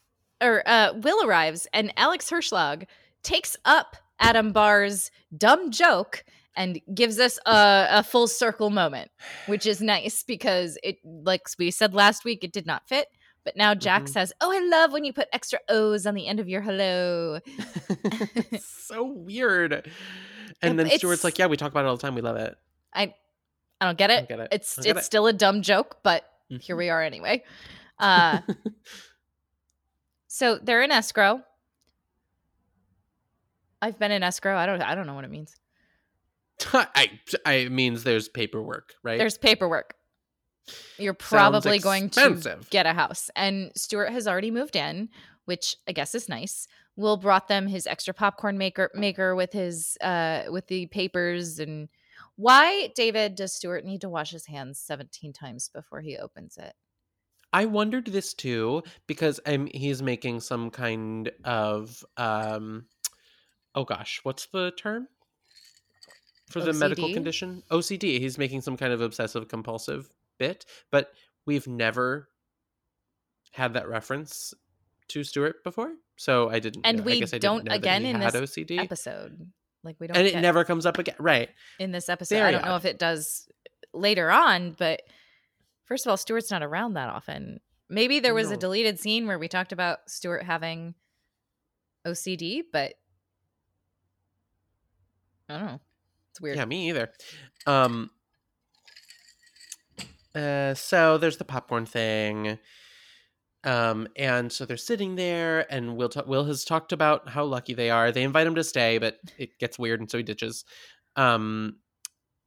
or 0.42 0.62
uh 0.66 0.92
Will 0.94 1.26
arrives 1.26 1.66
and 1.72 1.92
Alex 1.96 2.30
Herschlag 2.30 2.84
takes 3.22 3.56
up 3.64 3.96
Adam 4.18 4.52
Barr's 4.52 5.10
dumb 5.36 5.70
joke 5.70 6.24
and 6.54 6.80
gives 6.94 7.18
us 7.18 7.38
a, 7.46 7.86
a 7.90 8.02
full 8.02 8.26
circle 8.28 8.70
moment, 8.70 9.10
which 9.46 9.66
is 9.66 9.80
nice 9.80 10.22
because 10.22 10.76
it 10.82 10.98
like 11.04 11.42
we 11.58 11.70
said 11.70 11.94
last 11.94 12.24
week, 12.24 12.44
it 12.44 12.52
did 12.52 12.66
not 12.66 12.86
fit, 12.88 13.08
But 13.44 13.56
now 13.56 13.74
Jack 13.74 14.02
Mhm. 14.04 14.08
says, 14.10 14.32
"Oh, 14.40 14.52
I 14.52 14.60
love 14.60 14.92
when 14.92 15.04
you 15.04 15.12
put 15.12 15.26
extra 15.32 15.58
O's 15.68 16.06
on 16.06 16.14
the 16.14 16.28
end 16.28 16.38
of 16.40 16.48
your 16.48 16.60
hello." 16.62 17.40
so 18.60 19.04
weird. 19.04 19.90
And 20.62 20.78
then 20.78 20.88
Stuart's 20.90 21.24
like, 21.24 21.38
"Yeah, 21.38 21.46
we 21.46 21.56
talk 21.56 21.70
about 21.72 21.84
it 21.84 21.88
all 21.88 21.96
the 21.96 22.02
time. 22.02 22.14
We 22.14 22.20
love 22.20 22.36
it." 22.36 22.54
I 22.94 23.14
I 23.80 23.86
don't 23.86 23.98
get 23.98 24.10
it. 24.10 24.28
don't 24.28 24.38
get 24.38 24.40
it. 24.40 24.48
It's 24.52 24.78
it's 24.78 25.00
it. 25.00 25.04
still 25.04 25.26
a 25.26 25.32
dumb 25.32 25.62
joke, 25.62 25.96
but 26.04 26.22
here 26.60 26.76
Mhm. 26.76 26.78
we 26.78 26.88
are 26.90 27.02
anyway. 27.02 27.42
Uh 27.98 28.40
so 30.28 30.58
they're 30.62 30.82
in 30.82 30.90
escrow. 30.92 31.42
I've 33.80 33.98
been 33.98 34.12
in 34.12 34.22
escrow. 34.22 34.56
I 34.56 34.66
don't 34.66 34.82
I 34.82 34.94
don't 34.94 35.06
know 35.06 35.14
what 35.14 35.24
it 35.24 35.30
means. 35.30 35.56
I, 36.72 37.20
I 37.44 37.68
means 37.68 38.04
there's 38.04 38.28
paperwork, 38.28 38.94
right? 39.02 39.18
There's 39.18 39.38
paperwork. 39.38 39.94
You're 40.98 41.14
probably 41.14 41.78
going 41.78 42.10
to 42.10 42.58
get 42.70 42.86
a 42.86 42.92
house. 42.92 43.30
And 43.34 43.72
Stuart 43.74 44.10
has 44.10 44.28
already 44.28 44.50
moved 44.50 44.76
in, 44.76 45.08
which 45.44 45.76
I 45.88 45.92
guess 45.92 46.14
is 46.14 46.28
nice. 46.28 46.68
Will 46.94 47.16
brought 47.16 47.48
them 47.48 47.66
his 47.66 47.86
extra 47.86 48.14
popcorn 48.14 48.58
maker 48.58 48.90
maker 48.94 49.34
with 49.34 49.52
his 49.52 49.96
uh 50.02 50.42
with 50.48 50.66
the 50.66 50.86
papers 50.86 51.58
and 51.58 51.88
why, 52.36 52.88
David, 52.94 53.34
does 53.34 53.54
Stuart 53.54 53.84
need 53.84 54.00
to 54.02 54.08
wash 54.08 54.30
his 54.30 54.46
hands 54.46 54.78
17 54.78 55.32
times 55.32 55.70
before 55.72 56.00
he 56.00 56.16
opens 56.16 56.56
it? 56.56 56.74
I 57.52 57.66
wondered 57.66 58.06
this 58.06 58.32
too 58.32 58.82
because 59.06 59.38
um, 59.44 59.68
he's 59.74 60.02
making 60.02 60.40
some 60.40 60.70
kind 60.70 61.30
of 61.44 62.04
um 62.16 62.86
oh 63.74 63.84
gosh, 63.84 64.20
what's 64.22 64.46
the 64.46 64.72
term? 64.76 65.08
For 66.52 66.60
the 66.60 66.72
medical 66.72 67.12
condition? 67.12 67.62
OCD. 67.70 68.18
He's 68.20 68.38
making 68.38 68.60
some 68.62 68.76
kind 68.76 68.92
of 68.92 69.00
obsessive 69.00 69.48
compulsive 69.48 70.10
bit, 70.38 70.64
but 70.90 71.12
we've 71.46 71.66
never 71.66 72.28
had 73.52 73.74
that 73.74 73.88
reference 73.88 74.54
to 75.08 75.24
Stuart 75.24 75.62
before. 75.64 75.92
So 76.16 76.48
I 76.50 76.58
didn't 76.58 76.86
And 76.86 76.98
know- 76.98 77.02
I 77.02 77.06
we 77.06 77.20
guess 77.20 77.34
I 77.34 77.38
don't 77.38 77.58
didn't 77.58 77.68
know 77.68 77.72
that 77.72 77.78
again 77.78 78.06
in 78.06 78.20
this 78.20 78.34
OCD. 78.34 78.78
Episode. 78.78 79.50
Like 79.84 79.96
we 79.98 80.06
don't 80.06 80.16
and 80.16 80.26
it 80.26 80.40
never 80.40 80.64
comes 80.64 80.86
up 80.86 80.98
again. 80.98 81.16
Right. 81.18 81.50
in 81.80 81.90
this 81.90 82.08
episode. 82.08 82.36
Very 82.36 82.48
I 82.48 82.52
don't 82.52 82.64
know 82.64 82.76
if 82.76 82.84
it 82.84 82.98
does 82.98 83.48
later 83.92 84.30
on, 84.30 84.72
but 84.78 85.02
first 85.84 86.06
of 86.06 86.10
all, 86.10 86.16
Stuart's 86.16 86.50
not 86.50 86.62
around 86.62 86.94
that 86.94 87.08
often. 87.08 87.60
Maybe 87.88 88.20
there 88.20 88.32
was 88.32 88.50
a 88.50 88.56
deleted 88.56 88.98
scene 89.00 89.26
where 89.26 89.38
we 89.38 89.48
talked 89.48 89.72
about 89.72 90.08
Stuart 90.08 90.44
having 90.44 90.94
OCD, 92.06 92.62
but 92.72 92.94
I 95.48 95.58
don't 95.58 95.66
know. 95.66 95.80
It's 96.32 96.40
weird. 96.40 96.56
Yeah, 96.56 96.64
me 96.64 96.88
either. 96.88 97.12
Um 97.66 98.10
uh 100.34 100.74
so 100.74 101.18
there's 101.18 101.36
the 101.36 101.44
popcorn 101.44 101.86
thing. 101.86 102.58
Um 103.64 104.08
and 104.16 104.50
so 104.50 104.64
they're 104.64 104.76
sitting 104.76 105.14
there 105.16 105.70
and 105.72 105.96
Will 105.96 106.08
ta- 106.08 106.24
Will 106.26 106.44
has 106.44 106.64
talked 106.64 106.92
about 106.92 107.28
how 107.28 107.44
lucky 107.44 107.74
they 107.74 107.90
are. 107.90 108.10
They 108.10 108.22
invite 108.22 108.46
him 108.46 108.54
to 108.56 108.64
stay, 108.64 108.98
but 108.98 109.18
it 109.38 109.58
gets 109.58 109.78
weird 109.78 110.00
and 110.00 110.10
so 110.10 110.16
he 110.18 110.24
ditches. 110.24 110.64
Um 111.16 111.76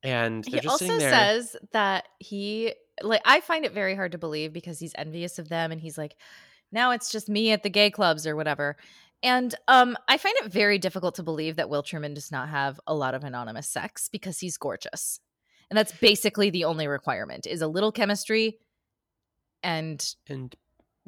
and 0.04 0.44
they're 0.46 0.56
he 0.56 0.60
just 0.62 0.74
also 0.74 0.86
sitting 0.86 1.00
there. 1.00 1.10
says 1.12 1.56
that 1.72 2.08
he 2.20 2.74
like 3.02 3.22
I 3.24 3.40
find 3.42 3.66
it 3.66 3.72
very 3.74 3.96
hard 3.96 4.14
to 4.14 4.18
believe 4.18 4.52
because 4.52 4.80
he's 4.80 4.94
envious 4.98 5.38
of 5.40 5.48
them 5.50 5.72
and 5.72 5.80
he's 5.80 5.98
like 5.98 6.16
now 6.72 6.92
it's 6.92 7.12
just 7.12 7.30
me 7.30 7.52
at 7.52 7.64
the 7.64 7.70
gay 7.70 7.92
clubs 7.92 8.26
or 8.26 8.36
whatever. 8.36 8.76
And 9.24 9.54
um 9.68 9.98
I 10.08 10.18
find 10.18 10.36
it 10.38 10.52
very 10.52 10.78
difficult 10.78 11.16
to 11.16 11.24
believe 11.24 11.56
that 11.56 11.70
Will 11.70 11.84
Truman 11.84 12.14
does 12.14 12.32
not 12.32 12.50
have 12.50 12.80
a 12.88 12.94
lot 12.94 13.16
of 13.16 13.24
anonymous 13.24 13.68
sex 13.68 14.10
because 14.10 14.40
he's 14.40 14.58
gorgeous. 14.58 15.20
And 15.70 15.78
that's 15.78 15.92
basically 15.94 16.50
the 16.50 16.66
only 16.66 16.88
requirement 16.88 17.48
is 17.48 17.62
a 17.62 17.68
little 17.68 17.92
chemistry 17.92 18.60
and 19.64 20.06
and 20.28 20.56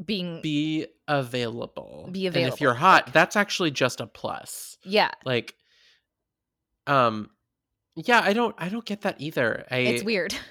being 0.04 0.42
be 0.42 0.88
available. 1.08 2.10
Be 2.12 2.28
available. 2.28 2.46
And 2.46 2.54
if 2.54 2.62
you're 2.62 2.74
hot, 2.74 3.14
that's 3.14 3.36
actually 3.36 3.72
just 3.72 4.02
a 4.02 4.08
plus. 4.08 4.78
yeah, 4.84 5.12
Like 5.26 5.56
um 6.88 7.30
yeah, 7.96 8.22
I 8.24 8.34
don't 8.34 8.56
I 8.58 8.70
don't 8.70 8.86
get 8.86 9.02
that 9.02 9.16
either. 9.20 9.66
I 9.70 9.78
it's 9.78 10.04
weird. 10.04 10.36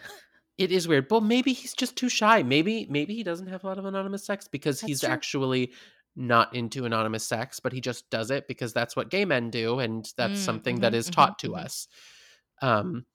It 0.59 0.73
is 0.73 0.89
weird. 0.89 1.11
Well, 1.11 1.21
maybe 1.21 1.53
he's 1.53 1.75
just 1.75 1.97
too 1.97 2.09
shy. 2.09 2.43
Maybe 2.43 2.87
maybe 2.89 3.15
he 3.15 3.23
doesn't 3.23 3.49
have 3.49 3.63
a 3.65 3.67
lot 3.67 3.79
of 3.79 3.85
anonymous 3.85 4.25
sex 4.25 4.49
because 4.49 4.81
That's 4.81 4.89
he's 4.89 5.01
true. 5.01 5.11
actually 5.11 5.73
not 6.17 6.55
into 6.55 6.85
anonymous 6.87 7.27
sex, 7.29 7.61
but 7.61 7.73
he 7.73 7.81
just 7.81 8.09
does 8.11 8.31
it 8.31 8.49
because 8.49 8.73
that's 8.73 8.97
what 8.97 9.11
gay 9.11 9.25
men 9.25 9.51
do 9.51 9.79
and 9.81 10.11
that's 10.17 10.41
Mm, 10.41 10.45
something 10.45 10.81
that 10.81 10.93
mhm, 10.93 10.97
is 10.97 11.11
mhm, 11.11 11.13
taught 11.13 11.39
to 11.41 11.51
mhm. 11.51 11.59
us. 11.65 11.89
Um 12.63 13.07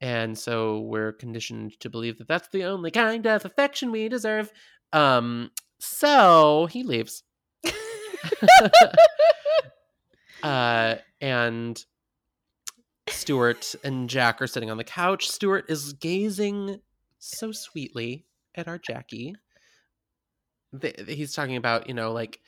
and 0.00 0.38
so 0.38 0.80
we're 0.80 1.12
conditioned 1.12 1.78
to 1.80 1.88
believe 1.90 2.18
that 2.18 2.28
that's 2.28 2.48
the 2.48 2.64
only 2.64 2.90
kind 2.90 3.26
of 3.26 3.44
affection 3.44 3.90
we 3.92 4.08
deserve. 4.08 4.52
Um 4.92 5.50
so 5.78 6.66
he 6.70 6.82
leaves. 6.84 7.22
uh 10.42 10.96
and 11.20 11.84
Stuart 13.08 13.74
and 13.84 14.08
Jack 14.10 14.42
are 14.42 14.46
sitting 14.46 14.70
on 14.70 14.76
the 14.78 14.84
couch. 14.84 15.28
Stuart 15.28 15.66
is 15.68 15.92
gazing 15.94 16.80
so 17.18 17.52
sweetly 17.52 18.26
at 18.54 18.68
our 18.68 18.78
Jackie. 18.78 19.34
Th- 20.80 21.08
He's 21.08 21.34
talking 21.34 21.56
about, 21.56 21.88
you 21.88 21.94
know, 21.94 22.12
like 22.12 22.40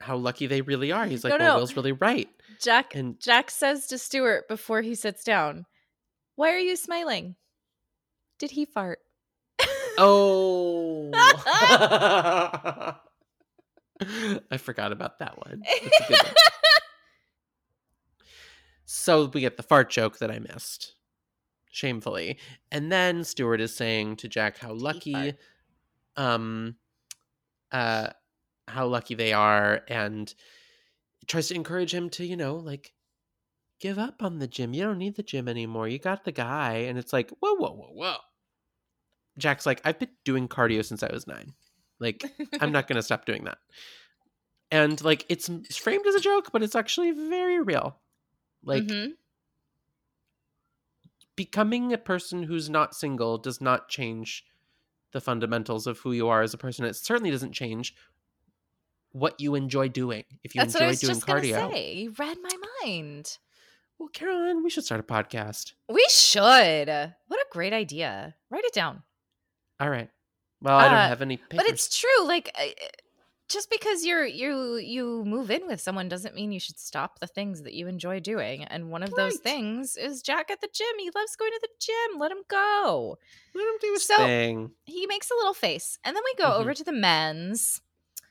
how 0.00 0.16
lucky 0.16 0.46
they 0.46 0.60
really 0.60 0.92
are. 0.92 1.06
He's 1.06 1.24
like, 1.24 1.38
No, 1.38 1.38
well. 1.38 1.56
Will's 1.56 1.76
really 1.76 1.92
right. 1.92 2.28
Jack 2.60 2.94
And 2.94 3.18
Jack 3.20 3.50
says 3.50 3.86
to 3.88 3.98
Stuart 3.98 4.48
before 4.48 4.82
he 4.82 4.94
sits 4.94 5.22
down, 5.24 5.66
"Why 6.36 6.52
are 6.52 6.58
you 6.58 6.76
smiling? 6.76 7.36
Did 8.38 8.50
he 8.52 8.64
fart?" 8.64 9.00
oh, 9.98 11.10
I 14.50 14.56
forgot 14.56 14.92
about 14.92 15.18
that 15.18 15.36
one. 15.38 15.62
That's 15.64 16.00
a 16.00 16.04
good 16.08 16.22
one. 16.22 16.34
So 18.84 19.26
we 19.26 19.40
get 19.42 19.56
the 19.56 19.62
fart 19.62 19.90
joke 19.90 20.18
that 20.18 20.30
I 20.30 20.38
missed, 20.38 20.94
shamefully, 21.70 22.38
and 22.72 22.90
then 22.90 23.22
Stuart 23.22 23.60
is 23.60 23.76
saying 23.76 24.16
to 24.16 24.28
Jack 24.28 24.58
how 24.58 24.72
lucky, 24.72 25.34
um, 26.16 26.76
uh, 27.72 28.10
how 28.68 28.86
lucky 28.86 29.14
they 29.14 29.32
are, 29.32 29.82
and 29.88 30.32
tries 31.26 31.48
to 31.48 31.54
encourage 31.54 31.94
him 31.94 32.10
to, 32.10 32.24
you 32.24 32.36
know, 32.36 32.56
like 32.56 32.92
give 33.80 33.98
up 33.98 34.22
on 34.22 34.38
the 34.38 34.48
gym. 34.48 34.74
You 34.74 34.84
don't 34.84 34.98
need 34.98 35.16
the 35.16 35.22
gym 35.22 35.48
anymore. 35.48 35.88
You 35.88 35.98
got 35.98 36.24
the 36.24 36.32
guy, 36.32 36.74
and 36.88 36.98
it's 36.98 37.12
like, 37.12 37.30
whoa, 37.40 37.54
whoa, 37.54 37.72
whoa, 37.74 37.90
whoa. 37.92 38.16
Jack's 39.38 39.66
like, 39.66 39.80
I've 39.84 39.98
been 39.98 40.10
doing 40.24 40.48
cardio 40.48 40.84
since 40.84 41.02
I 41.02 41.12
was 41.12 41.26
nine. 41.26 41.54
Like, 42.00 42.24
I'm 42.60 42.72
not 42.72 42.86
gonna 42.88 43.02
stop 43.02 43.24
doing 43.24 43.44
that. 43.44 43.58
And 44.70 45.02
like, 45.02 45.24
it's 45.28 45.48
it's 45.48 45.76
framed 45.76 46.06
as 46.06 46.14
a 46.14 46.20
joke, 46.20 46.50
but 46.52 46.62
it's 46.62 46.74
actually 46.74 47.12
very 47.12 47.60
real. 47.60 48.00
Like, 48.62 48.84
Mhm. 48.90 49.16
becoming 51.36 51.92
a 51.92 51.98
person 51.98 52.42
who's 52.44 52.68
not 52.68 52.94
single 52.94 53.38
does 53.38 53.60
not 53.60 53.88
change 53.88 54.44
the 55.12 55.20
fundamentals 55.20 55.86
of 55.86 55.98
who 55.98 56.12
you 56.12 56.28
are 56.28 56.42
as 56.42 56.54
a 56.54 56.58
person. 56.58 56.84
It 56.84 56.94
certainly 56.96 57.30
doesn't 57.30 57.52
change 57.52 57.94
what 59.12 59.40
you 59.40 59.54
enjoy 59.54 59.88
doing. 59.88 60.24
If 60.44 60.54
you 60.54 60.60
That's 60.60 60.74
enjoy 60.74 60.94
doing 60.94 61.14
just 61.14 61.26
cardio, 61.26 61.70
say. 61.70 61.94
You 61.94 62.14
read 62.18 62.36
my 62.42 62.56
mind. 62.84 63.38
well, 63.98 64.08
Caroline, 64.10 64.62
we 64.62 64.70
should 64.70 64.84
start 64.84 65.00
a 65.00 65.04
podcast. 65.04 65.72
We 65.88 66.04
should. 66.10 66.88
What 66.88 67.40
a 67.40 67.46
great 67.50 67.72
idea. 67.72 68.34
Write 68.50 68.64
it 68.64 68.74
down. 68.74 69.02
All 69.80 69.88
right. 69.90 70.10
Well, 70.60 70.76
I 70.76 70.84
don't 70.84 70.94
Uh, 70.94 71.08
have 71.08 71.22
any 71.22 71.36
papers. 71.36 71.56
But 71.56 71.66
it's 71.72 71.98
true. 71.98 72.24
Like, 72.26 72.54
just 73.48 73.70
because 73.70 74.04
you're 74.04 74.26
you 74.26 74.76
you 74.76 75.24
move 75.24 75.50
in 75.50 75.66
with 75.66 75.80
someone 75.80 76.08
doesn't 76.08 76.34
mean 76.34 76.52
you 76.52 76.60
should 76.60 76.78
stop 76.78 77.18
the 77.18 77.26
things 77.26 77.62
that 77.62 77.74
you 77.74 77.86
enjoy 77.88 78.20
doing. 78.20 78.64
And 78.64 78.90
one 78.90 79.02
of 79.02 79.10
those 79.14 79.36
things 79.38 79.96
is 79.96 80.22
Jack 80.22 80.50
at 80.50 80.60
the 80.60 80.68
gym. 80.72 80.86
He 80.98 81.10
loves 81.14 81.36
going 81.36 81.52
to 81.52 81.60
the 81.62 81.68
gym. 81.80 82.18
Let 82.20 82.30
him 82.32 82.42
go. 82.48 83.18
Let 83.54 83.62
him 83.66 83.74
do 83.80 83.92
his 83.94 84.06
So- 84.06 84.16
thing. 84.16 84.70
He 84.84 85.06
makes 85.06 85.30
a 85.30 85.34
little 85.34 85.54
face, 85.54 85.98
and 86.04 86.14
then 86.14 86.22
we 86.24 86.34
go 86.34 86.50
Mhm. 86.50 86.60
over 86.60 86.74
to 86.74 86.84
the 86.84 86.92
men's. 86.92 87.80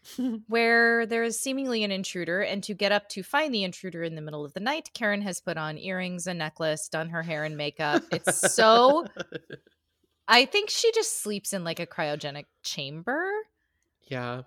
where 0.48 1.06
there 1.06 1.24
is 1.24 1.38
seemingly 1.38 1.84
an 1.84 1.92
intruder, 1.92 2.40
and 2.42 2.64
to 2.64 2.74
get 2.74 2.94
up 2.94 3.10
to 3.10 3.22
find 3.22 3.54
the 3.54 3.66
intruder 3.66 4.04
in 4.04 4.16
the 4.16 4.22
middle 4.22 4.46
of 4.46 4.54
the 4.54 4.60
night, 4.62 4.90
Karen 4.94 5.22
has 5.22 5.42
put 5.42 5.58
on 5.58 5.78
earrings, 5.78 6.28
a 6.28 6.34
necklace, 6.34 6.88
done 6.88 7.10
her 7.10 7.24
hair 7.24 7.44
and 7.44 7.58
makeup. 7.58 8.04
It's 8.14 8.54
so. 8.54 9.06
I 10.30 10.46
think 10.46 10.70
she 10.70 10.94
just 10.94 11.22
sleeps 11.22 11.52
in 11.52 11.66
like 11.66 11.82
a 11.82 11.86
cryogenic 11.86 12.46
chamber. 12.64 13.30
yeah. 14.04 14.44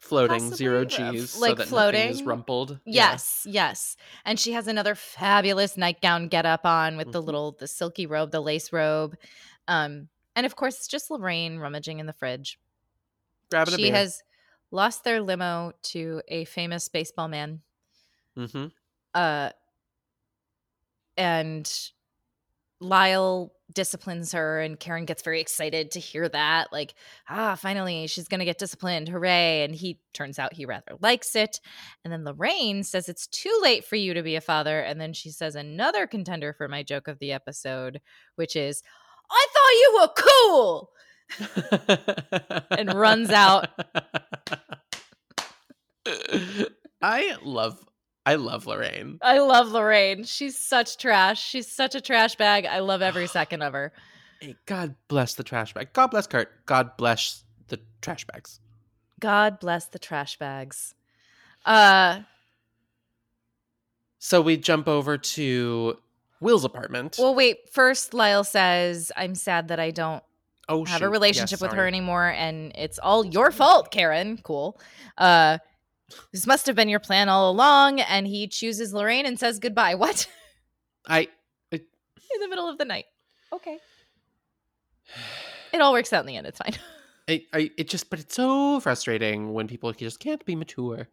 Floating 0.00 0.50
zero 0.50 0.84
Possibly, 0.84 0.86
G's, 0.86 1.32
like 1.32 1.58
so 1.58 1.66
nothing 1.66 2.08
is 2.08 2.24
floating. 2.24 2.26
rumpled. 2.26 2.80
Yeah. 2.90 3.18
Yes, 3.18 3.42
yes. 3.48 3.96
And 4.24 4.38
she 4.40 4.52
has 4.52 4.66
another 4.66 4.94
fabulous 4.94 5.76
nightgown 5.76 6.28
get 6.28 6.46
up 6.46 6.64
on 6.64 6.96
with 6.96 7.10
the 7.12 7.20
Mhm. 7.20 7.26
little 7.26 7.52
the 7.52 7.68
silky 7.68 8.06
robe, 8.06 8.30
the 8.32 8.40
lace 8.40 8.72
robe. 8.72 9.16
Um, 9.68 10.08
and 10.34 10.46
of 10.46 10.56
course 10.56 10.78
it's 10.78 10.88
just 10.88 11.10
Lorraine 11.10 11.58
rummaging 11.58 11.98
in 12.00 12.06
the 12.06 12.12
fridge. 12.14 12.58
Grabbing 13.50 13.74
a 13.74 13.78
she 13.78 13.90
has 13.90 14.22
lost 14.70 15.04
their 15.04 15.20
limo 15.20 15.72
to 15.82 16.22
a 16.28 16.44
famous 16.46 16.88
baseball 16.88 17.28
man. 17.28 17.62
hmm 18.36 18.70
uh 19.14 19.50
and 21.16 21.90
Lyle 22.80 23.52
disciplines 23.72 24.32
her 24.32 24.60
and 24.60 24.80
Karen 24.80 25.04
gets 25.04 25.22
very 25.22 25.40
excited 25.40 25.92
to 25.92 26.00
hear 26.00 26.28
that 26.28 26.72
like 26.72 26.94
ah 27.28 27.54
finally 27.54 28.08
she's 28.08 28.26
going 28.26 28.40
to 28.40 28.44
get 28.44 28.58
disciplined 28.58 29.08
hooray 29.08 29.62
and 29.62 29.74
he 29.74 30.00
turns 30.12 30.40
out 30.40 30.52
he 30.52 30.64
rather 30.64 30.96
likes 31.00 31.36
it 31.36 31.60
and 32.04 32.12
then 32.12 32.24
Lorraine 32.24 32.82
says 32.82 33.08
it's 33.08 33.28
too 33.28 33.56
late 33.62 33.84
for 33.84 33.94
you 33.94 34.12
to 34.14 34.24
be 34.24 34.34
a 34.34 34.40
father 34.40 34.80
and 34.80 35.00
then 35.00 35.12
she 35.12 35.30
says 35.30 35.54
another 35.54 36.08
contender 36.08 36.52
for 36.52 36.66
my 36.66 36.82
joke 36.82 37.06
of 37.06 37.20
the 37.20 37.30
episode 37.30 38.00
which 38.34 38.56
is 38.56 38.82
I 39.30 39.46
thought 39.52 39.70
you 39.70 39.98
were 40.00 40.08
cool 40.16 40.90
and 42.70 42.92
runs 42.94 43.30
out. 43.30 43.68
I 47.02 47.36
love 47.42 47.82
I 48.26 48.34
love 48.34 48.66
Lorraine. 48.66 49.18
I 49.22 49.38
love 49.38 49.68
Lorraine. 49.68 50.24
She's 50.24 50.56
such 50.56 50.98
trash. 50.98 51.42
She's 51.42 51.66
such 51.66 51.94
a 51.94 52.00
trash 52.00 52.36
bag. 52.36 52.66
I 52.66 52.80
love 52.80 53.02
every 53.02 53.26
second 53.38 53.62
of 53.62 53.72
her. 53.72 53.92
Hey, 54.40 54.56
God 54.66 54.94
bless 55.08 55.34
the 55.34 55.42
trash 55.42 55.74
bag. 55.74 55.92
God 55.92 56.08
bless 56.08 56.26
Kurt. 56.26 56.64
God 56.66 56.96
bless 56.96 57.44
the 57.68 57.80
trash 58.02 58.24
bags. 58.26 58.60
God 59.20 59.60
bless 59.60 59.86
the 59.86 59.98
trash 59.98 60.38
bags. 60.38 60.94
Uh 61.64 62.20
so 64.18 64.42
we 64.42 64.56
jump 64.58 64.86
over 64.86 65.16
to 65.16 65.98
Will's 66.40 66.64
apartment. 66.64 67.16
Well, 67.18 67.34
wait. 67.34 67.68
First, 67.70 68.12
Lyle 68.14 68.44
says, 68.44 69.10
"I'm 69.16 69.34
sad 69.34 69.68
that 69.68 69.80
I 69.80 69.90
don't 69.90 70.22
oh, 70.68 70.84
have 70.84 71.00
shoot. 71.00 71.06
a 71.06 71.08
relationship 71.08 71.60
Yes, 71.60 71.60
with 71.62 71.72
her 71.72 71.86
anymore, 71.86 72.28
and 72.28 72.72
it's 72.74 72.98
all 72.98 73.24
your 73.24 73.50
fault, 73.50 73.90
Karen." 73.90 74.38
Cool. 74.42 74.78
Uh, 75.16 75.58
this 76.32 76.46
must 76.46 76.66
have 76.66 76.76
been 76.76 76.88
your 76.88 77.00
plan 77.00 77.28
all 77.28 77.50
along. 77.50 78.00
And 78.00 78.26
he 78.26 78.46
chooses 78.48 78.92
Lorraine 78.92 79.26
and 79.26 79.38
says 79.38 79.58
goodbye. 79.58 79.94
What? 80.00 80.26
I 81.06 81.28
in 82.34 82.40
the 82.40 82.48
middle 82.48 82.68
of 82.68 82.78
the 82.78 82.84
night. 82.84 83.06
Okay. 83.52 83.78
It 85.72 85.80
all 85.80 85.92
works 85.92 86.12
out 86.12 86.22
in 86.22 86.26
the 86.26 86.36
end. 86.36 86.48
It's 86.48 86.58
fine. 86.58 86.74
I, 87.28 87.44
I 87.52 87.70
it 87.78 87.88
just 87.88 88.10
but 88.10 88.18
it's 88.18 88.34
so 88.34 88.80
frustrating 88.80 89.52
when 89.52 89.68
people 89.68 89.92
just 89.92 90.18
can't 90.18 90.44
be 90.44 90.56
mature. 90.56 91.06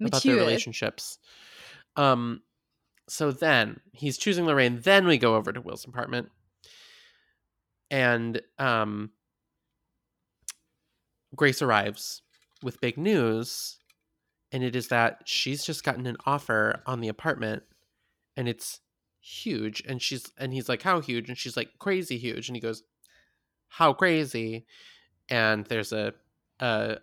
about 0.00 0.22
their 0.22 0.36
relationships. 0.36 1.18
Um, 1.96 2.40
so 3.06 3.32
then 3.32 3.80
he's 3.92 4.16
choosing 4.16 4.46
Lorraine. 4.46 4.80
Then 4.80 5.06
we 5.06 5.18
go 5.18 5.34
over 5.34 5.52
to 5.52 5.60
Will's 5.60 5.84
apartment, 5.84 6.30
and 7.90 8.40
um, 8.58 9.10
Grace 11.36 11.60
arrives 11.60 12.22
with 12.64 12.80
big 12.80 12.96
news, 12.98 13.78
and 14.50 14.64
it 14.64 14.74
is 14.74 14.88
that 14.88 15.22
she's 15.26 15.64
just 15.64 15.84
gotten 15.84 16.06
an 16.06 16.16
offer 16.26 16.82
on 16.86 17.00
the 17.00 17.08
apartment, 17.08 17.62
and 18.36 18.48
it's 18.48 18.80
huge. 19.20 19.82
And 19.88 20.02
she's 20.02 20.32
and 20.38 20.52
he's 20.52 20.68
like, 20.68 20.82
"How 20.82 21.00
huge?" 21.00 21.28
And 21.28 21.38
she's 21.38 21.56
like, 21.56 21.78
"Crazy 21.78 22.18
huge." 22.18 22.48
And 22.48 22.56
he 22.56 22.60
goes, 22.60 22.82
"How 23.68 23.92
crazy?" 23.92 24.66
And 25.28 25.64
there's 25.66 25.92
a 25.92 26.14
a 26.60 26.98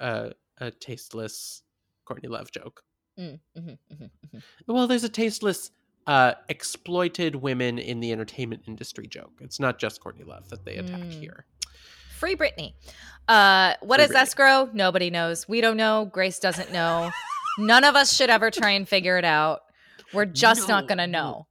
a, 0.60 0.66
a 0.66 0.72
tasteless 0.72 1.64
Courtney 2.06 2.30
Love 2.30 2.52
joke. 2.52 2.84
Mm, 3.20 3.40
mhm, 3.58 3.78
mhm, 3.94 4.10
mhm. 4.34 4.42
Well, 4.68 4.88
there's 4.88 5.04
a 5.04 5.10
tasteless, 5.10 5.72
uh, 6.08 6.34
exploited 6.50 7.36
women 7.36 7.78
in 7.78 8.00
the 8.00 8.12
entertainment 8.12 8.64
industry 8.68 9.06
joke. 9.08 9.34
It's 9.42 9.60
not 9.60 9.80
just 9.80 10.00
Courtney 10.02 10.24
Love 10.24 10.48
that 10.50 10.64
they 10.66 10.78
attack 10.78 11.02
Mm. 11.10 11.20
here. 11.20 11.46
Free 12.22 12.36
Britney. 12.36 12.74
Uh, 13.28 13.74
what 13.82 13.98
Free 13.98 14.06
is 14.06 14.12
Britney. 14.12 14.16
escrow? 14.22 14.70
Nobody 14.74 15.10
knows. 15.10 15.48
We 15.48 15.60
don't 15.60 15.76
know. 15.76 16.06
Grace 16.06 16.38
doesn't 16.40 16.72
know. 16.72 17.10
None 17.58 17.84
of 17.84 17.96
us 17.96 18.14
should 18.16 18.30
ever 18.30 18.52
try 18.52 18.70
and 18.72 18.88
figure 18.88 19.18
it 19.18 19.26
out. 19.26 19.62
We're 20.14 20.26
just 20.26 20.70
not 20.70 20.88
gonna 20.88 21.08
know. 21.08 21.48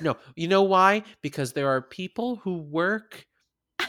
No, 0.00 0.16
you 0.34 0.48
know 0.48 0.62
why? 0.62 1.04
Because 1.22 1.52
there 1.52 1.68
are 1.68 1.80
people 1.80 2.36
who 2.36 2.56
work 2.58 3.24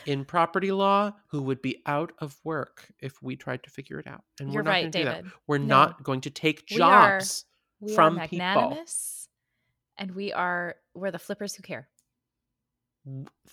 in 0.06 0.24
property 0.26 0.72
law 0.72 1.12
who 1.32 1.42
would 1.42 1.62
be 1.62 1.82
out 1.88 2.12
of 2.20 2.40
work 2.44 2.88
if 3.00 3.22
we 3.24 3.36
tried 3.36 3.64
to 3.64 3.72
figure 3.72 3.98
it 4.00 4.06
out. 4.08 4.24
And 4.40 4.54
You're 4.54 4.62
we're 4.62 4.66
not 4.66 4.72
right, 4.72 4.82
gonna 4.84 4.92
do 4.92 5.04
that. 5.06 5.16
David. 5.24 5.32
We're 5.48 5.58
No. 5.58 5.66
not 5.66 6.04
going 6.04 6.22
to 6.22 6.30
take 6.30 6.64
We 6.70 6.80
are- 6.82 7.18
jobs 7.20 7.46
We 7.80 7.96
from 7.96 8.20
are 8.20 8.28
people. 8.28 8.38
magnanimous, 8.46 9.28
and 9.98 10.12
we 10.12 10.32
are 10.32 10.76
we're 10.94 11.12
the 11.12 11.20
flippers 11.20 11.56
who 11.56 11.64
care. 11.64 11.90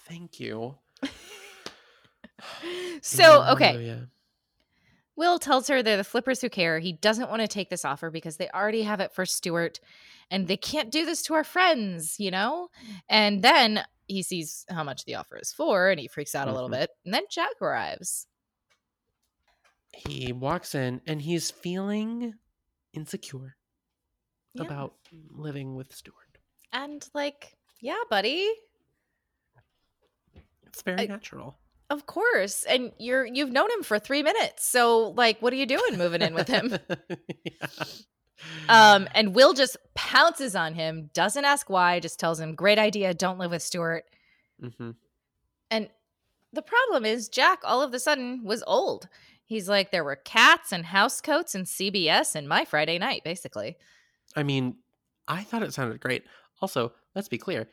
Thank 0.07 0.39
you. 0.41 0.77
So 3.03 3.45
okay, 3.53 3.67
Hallelujah. 3.69 4.09
Will 5.17 5.39
tells 5.39 5.67
her 5.69 5.83
they're 5.83 5.97
the 5.97 6.05
flippers 6.05 6.41
who 6.41 6.49
care. 6.49 6.79
He 6.79 6.93
doesn't 6.93 7.29
want 7.29 7.43
to 7.43 7.49
take 7.49 7.71
this 7.71 7.85
offer 7.85 8.11
because 8.11 8.37
they 8.37 8.49
already 8.51 8.83
have 8.83 9.01
it 9.01 9.13
for 9.13 9.27
Stuart 9.27 9.81
and 10.31 10.47
they 10.47 10.57
can't 10.57 10.91
do 10.93 11.05
this 11.05 11.23
to 11.23 11.35
our 11.35 11.43
friends, 11.43 12.21
you 12.21 12.31
know? 12.31 12.69
And 13.09 13.43
then 13.43 13.83
he 14.07 14.23
sees 14.23 14.65
how 14.71 14.85
much 14.85 15.05
the 15.05 15.17
offer 15.17 15.37
is 15.37 15.53
for 15.53 15.89
and 15.91 15.99
he 15.99 16.07
freaks 16.07 16.35
out 16.37 16.47
a 16.47 16.53
little 16.53 16.69
Mhm. 16.69 16.79
bit. 16.81 16.91
And 17.05 17.13
then 17.15 17.25
Jack 17.31 17.61
arrives. 17.61 18.29
He 19.93 20.33
walks 20.33 20.75
in 20.77 21.01
and 21.07 21.21
he's 21.21 21.51
feeling 21.51 22.35
insecure 22.93 23.57
Yeah. 24.55 24.63
about 24.65 24.95
living 25.31 25.75
with 25.75 25.93
Stuart. 25.95 26.39
And 26.73 27.05
like, 27.15 27.57
yeah, 27.81 28.03
buddy. 28.09 28.49
It's 30.67 30.83
very 30.83 31.01
I- 31.03 31.07
natural. 31.07 31.59
Of 31.91 32.07
course. 32.07 32.65
And 32.65 32.93
you're 32.99 33.25
you've 33.25 33.51
known 33.51 33.71
him 33.71 33.83
for 33.83 33.99
3 33.99 34.23
minutes. 34.23 34.67
So 34.67 35.15
like 35.17 35.41
what 35.41 35.53
are 35.53 35.57
you 35.57 35.67
doing 35.67 35.97
moving 35.97 36.23
in 36.23 36.35
with 36.35 36.49
him? 36.49 36.79
Yeah. 37.45 37.67
Um, 38.69 39.09
and 39.17 39.35
Will 39.35 39.53
just 39.53 39.77
pounces 39.95 40.55
on 40.55 40.75
him, 40.75 41.11
doesn't 41.13 41.45
ask 41.45 41.69
why, 41.69 41.99
just 41.99 42.21
tells 42.21 42.39
him, 42.39 42.55
"Great 42.55 42.79
idea, 42.79 43.13
don't 43.13 43.37
live 43.37 43.51
with 43.51 43.65
Stuart." 43.65 44.05
Mm-hmm. 44.63 44.93
And 45.73 45.89
the 46.53 46.63
problem 46.63 47.05
is, 47.05 47.29
Jack 47.29 47.61
all 47.65 47.83
of 47.83 47.93
a 47.93 47.99
sudden 47.99 48.45
was 48.45 48.63
old. 48.67 49.09
He's 49.45 49.69
like, 49.69 49.91
there 49.91 50.05
were 50.05 50.17
cats 50.17 50.73
and 50.73 50.85
housecoats 50.85 51.55
and 51.55 51.67
CBS 51.67 52.35
and 52.35 52.49
my 52.49 52.67
Friday 52.67 52.99
night, 52.99 53.25
basically. 53.25 53.79
I 54.37 54.43
mean, 54.43 54.77
I 55.27 55.43
thought 55.43 55.63
it 55.63 55.73
sounded 55.73 56.01
great. 56.01 56.25
Also, 56.61 56.93
let's 57.15 57.29
be 57.29 57.39
clear. 57.39 57.67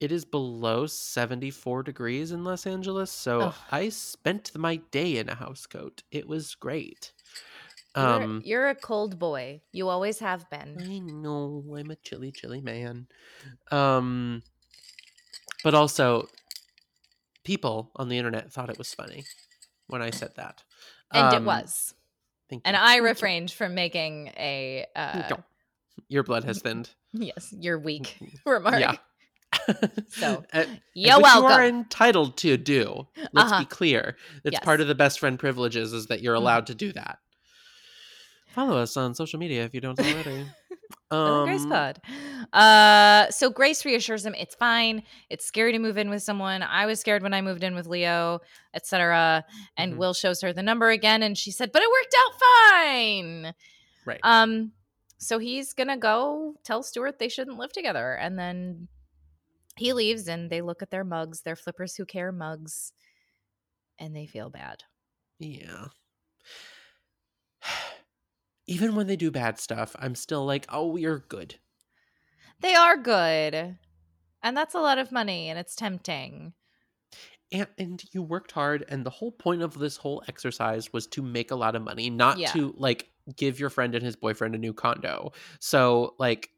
It 0.00 0.12
is 0.12 0.24
below 0.24 0.86
74 0.86 1.82
degrees 1.82 2.30
in 2.30 2.44
Los 2.44 2.66
Angeles, 2.66 3.10
so 3.10 3.42
Ugh. 3.42 3.54
I 3.72 3.88
spent 3.88 4.56
my 4.56 4.76
day 4.76 5.16
in 5.16 5.28
a 5.28 5.34
house 5.34 5.66
coat. 5.66 6.02
It 6.12 6.28
was 6.28 6.54
great. 6.54 7.12
You're, 7.96 8.22
Um 8.22 8.42
you're 8.44 8.68
a 8.68 8.74
cold 8.76 9.18
boy. 9.18 9.60
You 9.72 9.88
always 9.88 10.20
have 10.20 10.48
been. 10.50 10.76
I 10.78 11.00
know 11.00 11.64
I'm 11.76 11.90
a 11.90 11.96
chilly, 11.96 12.30
chilly 12.30 12.60
man. 12.60 13.08
Um, 13.72 14.42
but 15.64 15.74
also, 15.74 16.28
people 17.44 17.90
on 17.96 18.08
the 18.08 18.18
internet 18.18 18.52
thought 18.52 18.70
it 18.70 18.78
was 18.78 18.94
funny 18.94 19.24
when 19.88 20.02
I 20.02 20.10
said 20.10 20.34
that, 20.36 20.62
And 21.12 21.32
it 21.32 21.38
Um, 21.38 21.46
was. 21.46 21.94
Thank 22.48 22.64
And 22.64 22.76
you. 22.76 22.82
I 22.82 22.96
refrained 22.96 23.50
from 23.50 23.74
making 23.74 24.28
a, 24.36 24.86
uh, 24.94 25.36
Your 26.08 26.22
blood 26.22 26.44
has 26.44 26.60
thinned. 26.60 26.90
yes, 27.12 27.54
you're 27.58 27.78
weak 27.78 28.18
remark. 28.46 28.80
Yeah. 28.80 28.96
So, 30.08 30.44
Uh, 30.52 30.64
You're 30.94 31.20
welcome. 31.20 31.50
You 31.50 31.56
are 31.56 31.64
entitled 31.64 32.36
to 32.38 32.56
do. 32.56 33.06
Let's 33.32 33.52
Uh-huh. 33.52 33.60
be 33.60 33.66
clear. 33.66 34.16
It's 34.44 34.52
Yes. 34.54 34.64
part 34.64 34.80
of 34.80 34.88
the 34.88 34.94
best 34.94 35.20
friend 35.20 35.38
privileges 35.38 35.92
is 35.92 36.06
that 36.06 36.20
you're 36.22 36.34
Mhm. 36.34 36.38
allowed 36.38 36.66
to 36.68 36.74
do 36.74 36.92
that. 36.92 37.18
Follow 38.48 38.78
us 38.78 38.96
on 38.96 39.14
social 39.14 39.38
media 39.38 39.64
if 39.64 39.74
you 39.74 39.80
don't 39.80 39.98
already. 40.00 40.44
Will 41.10 41.44
and 41.44 41.46
Grace 41.48 41.64
Um, 41.64 41.70
Pod. 41.70 42.00
Uh, 42.52 43.30
so 43.30 43.50
Grace 43.50 43.84
reassures 43.84 44.24
him 44.26 44.34
it's 44.34 44.54
fine. 44.54 45.02
It's 45.30 45.44
scary 45.44 45.72
to 45.72 45.78
move 45.78 45.96
in 45.98 46.10
with 46.10 46.22
someone. 46.22 46.62
I 46.62 46.86
was 46.86 46.98
scared 47.00 47.22
when 47.22 47.34
I 47.34 47.40
moved 47.42 47.62
in 47.62 47.74
with 47.74 47.86
Leo, 47.86 48.40
etc. 48.74 49.44
And 49.76 49.94
Mhm. 49.94 49.96
Will 49.98 50.14
shows 50.14 50.40
her 50.40 50.52
the 50.52 50.62
number 50.62 50.90
again, 50.90 51.22
and 51.22 51.36
she 51.36 51.50
said, 51.50 51.72
"But 51.72 51.82
it 51.82 51.88
worked 51.90 52.14
out 52.26 52.40
fine." 52.40 53.54
Right. 54.04 54.20
Um, 54.22 54.72
so 55.18 55.38
he's 55.38 55.72
gonna 55.74 55.96
go 55.98 56.54
tell 56.64 56.82
Stuart 56.82 57.18
they 57.18 57.28
shouldn't 57.28 57.58
live 57.58 57.72
together, 57.72 58.14
and 58.14 58.38
then 58.38 58.88
he 59.78 59.92
leaves, 59.92 60.28
and 60.28 60.50
they 60.50 60.60
look 60.62 60.82
at 60.82 60.90
their 60.90 61.04
mugs, 61.04 61.42
their 61.42 61.56
flippers 61.56 61.96
who 61.96 62.04
care 62.06 62.32
mugs, 62.32 62.92
and 63.98 64.14
they 64.14 64.26
feel 64.26 64.50
bad. 64.50 64.84
Yeah. 65.38 65.88
Even 68.66 68.94
when 68.94 69.06
they 69.06 69.16
do 69.16 69.30
bad 69.30 69.58
stuff, 69.58 69.96
I'm 69.98 70.14
still 70.14 70.44
like, 70.44 70.66
oh, 70.68 70.96
you're 70.96 71.20
good. 71.20 71.58
They 72.60 72.74
are 72.74 72.96
good, 72.96 73.78
and 74.42 74.56
that's 74.56 74.74
a 74.74 74.80
lot 74.80 74.98
of 74.98 75.12
money, 75.12 75.48
and 75.48 75.58
it's 75.58 75.76
tempting. 75.76 76.54
And, 77.50 77.68
and 77.78 78.02
you 78.12 78.22
worked 78.22 78.52
hard, 78.52 78.84
and 78.88 79.06
the 79.06 79.10
whole 79.10 79.32
point 79.32 79.62
of 79.62 79.78
this 79.78 79.96
whole 79.96 80.22
exercise 80.28 80.92
was 80.92 81.06
to 81.08 81.22
make 81.22 81.50
a 81.50 81.56
lot 81.56 81.74
of 81.74 81.82
money, 81.82 82.10
not 82.10 82.38
Yeah. 82.38 82.52
to 82.52 82.74
like 82.76 83.10
give 83.36 83.58
your 83.58 83.70
friend 83.70 83.94
and 83.94 84.04
his 84.04 84.16
boyfriend 84.16 84.54
a 84.54 84.58
new 84.58 84.74
condo. 84.74 85.32
So, 85.60 86.14
like, 86.18 86.50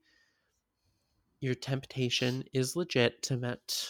your 1.41 1.55
temptation 1.55 2.45
is 2.53 2.77
legit 2.77 3.23
to 3.25 3.37
met. 3.37 3.89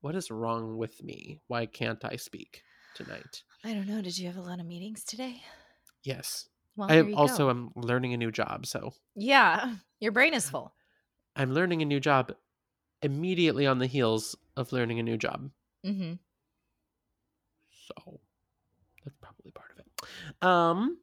What 0.00 0.14
is 0.14 0.30
wrong 0.30 0.76
with 0.76 1.02
me? 1.02 1.40
Why 1.48 1.66
can't 1.66 2.04
I 2.04 2.16
speak 2.16 2.62
tonight? 2.94 3.42
I 3.64 3.72
don't 3.74 3.86
know. 3.86 4.02
Did 4.02 4.18
you 4.18 4.26
have 4.26 4.36
a 4.36 4.42
lot 4.42 4.60
of 4.60 4.66
meetings 4.66 5.04
today? 5.04 5.42
Yes. 6.04 6.48
Well, 6.76 6.90
I 6.90 7.00
also 7.14 7.44
go. 7.44 7.50
am 7.50 7.72
learning 7.74 8.12
a 8.14 8.16
new 8.16 8.30
job, 8.30 8.66
so 8.66 8.92
yeah, 9.14 9.76
your 10.00 10.12
brain 10.12 10.34
is 10.34 10.48
full. 10.48 10.74
I'm 11.34 11.52
learning 11.52 11.82
a 11.82 11.86
new 11.86 12.00
job 12.00 12.34
immediately 13.02 13.66
on 13.66 13.78
the 13.78 13.86
heels 13.86 14.36
of 14.56 14.72
learning 14.72 14.98
a 14.98 15.02
new 15.02 15.16
job. 15.16 15.50
hmm 15.84 16.14
So 17.70 18.20
that's 19.04 19.16
probably 19.20 19.50
part 19.52 19.72
of 19.72 19.78
it. 19.78 20.44
Um, 20.46 20.98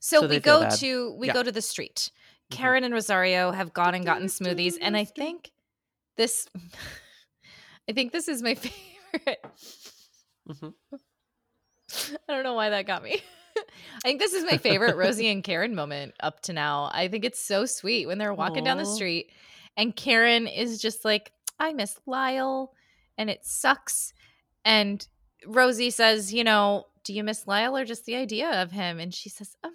So, 0.00 0.20
So 0.22 0.28
we 0.28 0.40
go 0.40 0.66
to 0.68 1.12
we 1.14 1.26
Yeah. 1.28 1.32
go 1.34 1.42
to 1.42 1.52
the 1.52 1.62
street. 1.62 2.10
Mhm. 2.50 2.56
Karen 2.56 2.84
and 2.84 2.94
Rosario 2.94 3.52
have 3.52 3.72
gone 3.72 3.94
and 3.94 4.04
gotten 4.04 4.26
smoothies, 4.28 4.74
and 4.80 4.96
I 4.96 5.04
think 5.16 5.50
this, 6.16 6.46
I 7.88 7.92
think 7.92 8.12
this 8.12 8.28
is 8.28 8.42
my 8.42 8.54
favorite. 9.12 9.44
Mhm. 10.48 10.74
I 12.28 12.32
don't 12.34 12.44
know 12.44 12.54
why 12.54 12.70
that 12.70 12.86
got 12.86 13.02
me. 13.02 13.22
I 13.56 13.62
think 14.04 14.20
this 14.20 14.34
is 14.34 14.44
my 14.44 14.56
favorite 14.56 14.96
Rosie 14.96 15.28
and 15.28 15.42
Karen 15.42 15.74
moment 15.74 16.14
up 16.20 16.40
to 16.42 16.52
now. 16.52 16.90
I 16.92 17.08
think 17.08 17.24
it's 17.24 17.40
so 17.40 17.66
sweet 17.66 18.06
when 18.06 18.18
they're 18.18 18.32
walking 18.34 18.62
down 18.62 18.76
the 18.78 18.84
street 18.86 19.30
and 19.76 19.96
Karen 19.96 20.46
is 20.46 20.80
just 20.80 21.04
like, 21.04 21.32
I 21.58 21.72
miss 21.72 21.98
Lyle 22.06 22.72
and 23.16 23.28
it 23.28 23.44
sucks. 23.44 24.12
And 24.64 25.04
Rosie 25.46 25.90
says, 25.90 26.32
You 26.32 26.44
know, 26.44 26.86
do 27.02 27.12
you 27.12 27.24
miss 27.24 27.46
Lyle 27.48 27.76
or 27.76 27.84
just 27.84 28.04
the 28.04 28.14
idea 28.14 28.62
of 28.62 28.70
him? 28.70 29.00
And 29.00 29.12
she 29.12 29.28
says, 29.28 29.56
um, 29.64 29.74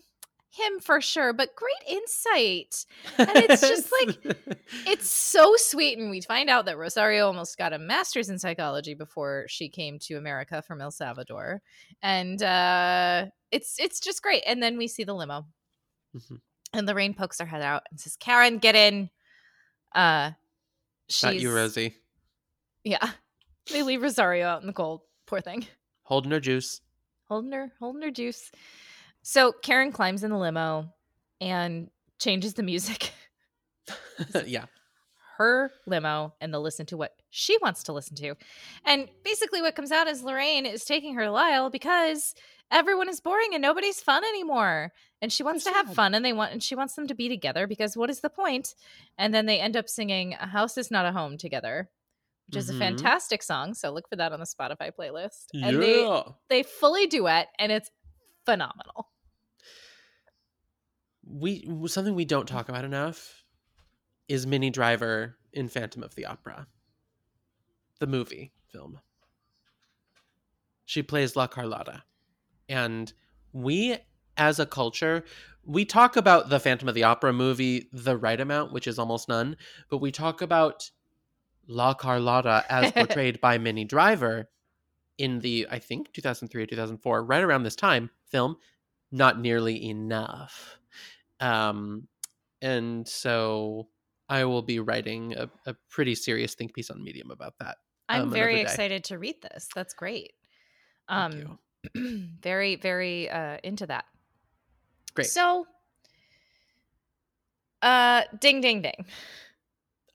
Him 0.55 0.79
for 0.79 1.01
sure, 1.01 1.33
but 1.33 1.55
great 1.55 1.73
insight. 1.97 2.85
And 3.17 3.29
it's 3.33 3.61
just 3.61 3.91
like- 3.91 4.37
It's 4.85 5.09
so 5.09 5.55
sweet. 5.57 5.97
And 5.97 6.11
we 6.11 6.21
find 6.21 6.47
out 6.47 6.65
that 6.65 6.77
Rosario 6.77 7.25
almost 7.25 7.57
got 7.57 7.73
a 7.73 7.79
master's 7.79 8.29
in 8.29 8.37
psychology 8.37 8.93
before 8.93 9.45
she 9.47 9.67
came 9.67 9.97
to 10.03 10.13
America 10.15 10.61
from 10.61 10.79
El 10.79 10.91
Salvador. 10.91 11.63
And 12.03 12.41
uh, 12.43 13.25
it's 13.51 13.79
it's 13.79 13.99
just 13.99 14.21
great. 14.21 14.43
And 14.45 14.61
then 14.61 14.77
we 14.77 14.87
see 14.87 15.03
the 15.03 15.15
limo. 15.15 15.47
Mhm. 16.15 16.39
And 16.71 16.85
Lorraine 16.87 17.15
pokes 17.15 17.39
her 17.39 17.45
head 17.47 17.63
out 17.63 17.83
and 17.89 17.99
says, 17.99 18.15
Karen, 18.15 18.59
get 18.59 18.75
in. 18.75 19.09
Uh 19.95 20.31
she's 21.09 21.23
Not 21.23 21.39
you, 21.39 21.55
Rosie. 21.55 21.95
Yeah. 22.83 23.09
They 23.71 23.81
leave 23.81 24.01
Rosario 24.03 24.45
out 24.45 24.61
in 24.61 24.67
the 24.67 24.73
cold. 24.73 25.01
Poor 25.25 25.41
thing. 25.41 25.65
Holding 26.03 26.31
her 26.31 26.39
juice. 26.39 26.81
Holding 27.27 27.51
her, 27.53 27.71
holding 27.79 28.01
her 28.03 28.11
juice. 28.11 28.51
So 29.23 29.51
Karen 29.51 29.91
climbs 29.91 30.23
in 30.23 30.29
the 30.31 30.37
limo 30.37 30.93
and 31.41 31.89
changes 32.19 32.53
the 32.53 32.63
music. 32.63 33.11
yeah. 34.45 34.65
her 35.37 35.71
limo 35.87 36.33
and 36.39 36.53
they'll 36.53 36.61
listen 36.61 36.85
to 36.85 36.95
what 36.95 37.11
she 37.31 37.57
wants 37.61 37.83
to 37.83 37.93
listen 37.93 38.15
to. 38.17 38.35
And 38.85 39.09
basically, 39.23 39.61
what 39.61 39.75
comes 39.75 39.91
out 39.91 40.07
is 40.07 40.23
Lorraine 40.23 40.65
is 40.65 40.85
taking 40.85 41.15
her 41.15 41.29
Lyle 41.29 41.69
because 41.69 42.35
everyone 42.71 43.09
is 43.09 43.19
boring 43.19 43.49
and 43.53 43.61
nobody's 43.61 43.99
fun 43.99 44.23
anymore. 44.23 44.93
And 45.21 45.31
she 45.33 45.41
wants 45.43 45.65
Oh, 45.65 45.71
to 45.71 45.75
have 45.75 45.93
fun 45.93 46.13
and 46.13 46.23
they 46.23 46.33
want 46.33 46.51
and 46.53 46.61
she 46.61 46.75
wants 46.75 46.93
them 46.95 47.07
to 47.07 47.15
be 47.15 47.27
together 47.27 47.65
because 47.65 47.97
what 47.97 48.09
is 48.09 48.19
the 48.21 48.29
point? 48.29 48.75
And 49.17 49.33
then 49.33 49.47
they 49.47 49.59
end 49.59 49.75
up 49.75 49.89
singing 49.89 50.33
A 50.39 50.47
House 50.47 50.77
is 50.77 50.91
Not 50.91 51.05
a 51.05 51.11
Home 51.11 51.37
together, 51.37 51.89
which 52.47 52.57
is 52.57 52.69
a 52.69 52.73
Mhm. 52.73 52.79
fantastic 52.79 53.41
song. 53.41 53.73
So 53.73 53.91
look 53.91 54.07
for 54.07 54.15
that 54.17 54.31
on 54.31 54.39
the 54.39 54.45
Spotify 54.45 54.91
playlist. 54.97 55.45
And 55.53 55.81
they 55.81 56.03
yeah. 56.03 56.23
they 56.49 56.63
fully 56.63 57.07
duet 57.07 57.47
and 57.57 57.71
it's 57.71 57.89
phenomenal. 58.45 59.09
We 61.27 61.67
something 61.87 62.15
we 62.15 62.25
don't 62.25 62.47
talk 62.47 62.69
about 62.69 62.85
enough 62.85 63.43
is 64.27 64.47
Minnie 64.47 64.69
Driver 64.69 65.37
in 65.51 65.67
Phantom 65.67 66.03
of 66.03 66.15
the 66.15 66.25
Opera, 66.25 66.67
the 67.99 68.07
movie 68.07 68.51
film. 68.71 68.99
She 70.85 71.03
plays 71.03 71.35
La 71.35 71.47
Carlotta, 71.47 72.03
and 72.67 73.11
we, 73.51 73.97
as 74.37 74.59
a 74.59 74.65
culture, 74.65 75.23
we 75.65 75.85
talk 75.85 76.15
about 76.15 76.49
the 76.49 76.59
Phantom 76.59 76.89
of 76.89 76.95
the 76.95 77.03
Opera 77.03 77.31
movie 77.31 77.89
the 77.93 78.17
right 78.17 78.39
amount, 78.39 78.73
which 78.73 78.87
is 78.87 78.99
almost 78.99 79.29
none, 79.29 79.55
but 79.89 79.99
we 79.99 80.11
talk 80.11 80.41
about 80.41 80.89
La 81.67 81.93
Carlotta 81.93 82.65
as 82.69 82.91
portrayed 82.93 83.39
by 83.39 83.57
Minnie 83.57 83.85
Driver 83.85 84.49
in 85.17 85.39
the 85.39 85.67
I 85.69 85.79
think 85.79 86.11
2003 86.13 86.63
or 86.63 86.65
2004, 86.65 87.23
right 87.23 87.43
around 87.43 87.63
this 87.63 87.75
time 87.75 88.09
film, 88.25 88.57
not 89.11 89.39
nearly 89.39 89.89
enough. 89.89 90.79
Um, 91.43 92.07
and 92.61 93.07
so 93.07 93.89
I 94.29 94.45
will 94.45 94.61
be 94.61 94.79
writing 94.79 95.33
a, 95.35 95.49
a 95.65 95.75
pretty 95.89 96.15
serious 96.15 96.55
think 96.55 96.73
piece 96.73 96.89
on 96.89 97.03
Medium 97.03 97.31
about 97.31 97.55
that. 97.59 97.77
I'm 98.09 98.23
Um, 98.23 98.31
very 98.31 98.59
excited 98.59 99.03
to 99.05 99.17
read 99.17 99.41
this. 99.41 99.67
That's 99.73 99.93
great. 99.93 100.33
Um 101.07 101.59
very 101.95 102.75
very 102.77 103.29
uh 103.29 103.57
into 103.63 103.87
that. 103.87 104.05
Great. 105.13 105.27
So 105.27 105.67
uh 107.81 108.23
ding 108.39 108.61
ding 108.61 108.81
ding. 108.81 109.05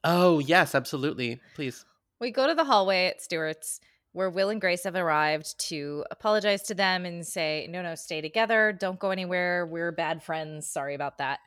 Oh 0.05 0.39
yes, 0.39 0.75
absolutely. 0.75 1.41
Please. 1.55 1.85
We 2.21 2.31
go 2.31 2.47
to 2.47 2.55
the 2.55 2.65
hallway 2.65 3.07
at 3.07 3.23
Stuart's 3.23 3.81
where 4.19 4.29
Will 4.29 4.49
and 4.49 4.61
Grace 4.61 4.83
have 4.83 4.97
arrived 4.97 5.57
to 5.69 6.05
apologize 6.11 6.63
to 6.65 6.75
them 6.75 7.07
and 7.07 7.25
say, 7.25 7.69
"No, 7.71 7.83
no, 7.83 7.95
stay 7.95 8.21
together. 8.21 8.77
Don't 8.77 8.99
go 8.99 9.11
anywhere. 9.11 9.65
We're 9.65 9.93
bad 9.93 10.25
friends. 10.25 10.67
Sorry 10.69 10.97
about 10.97 11.19
that." 11.19 11.39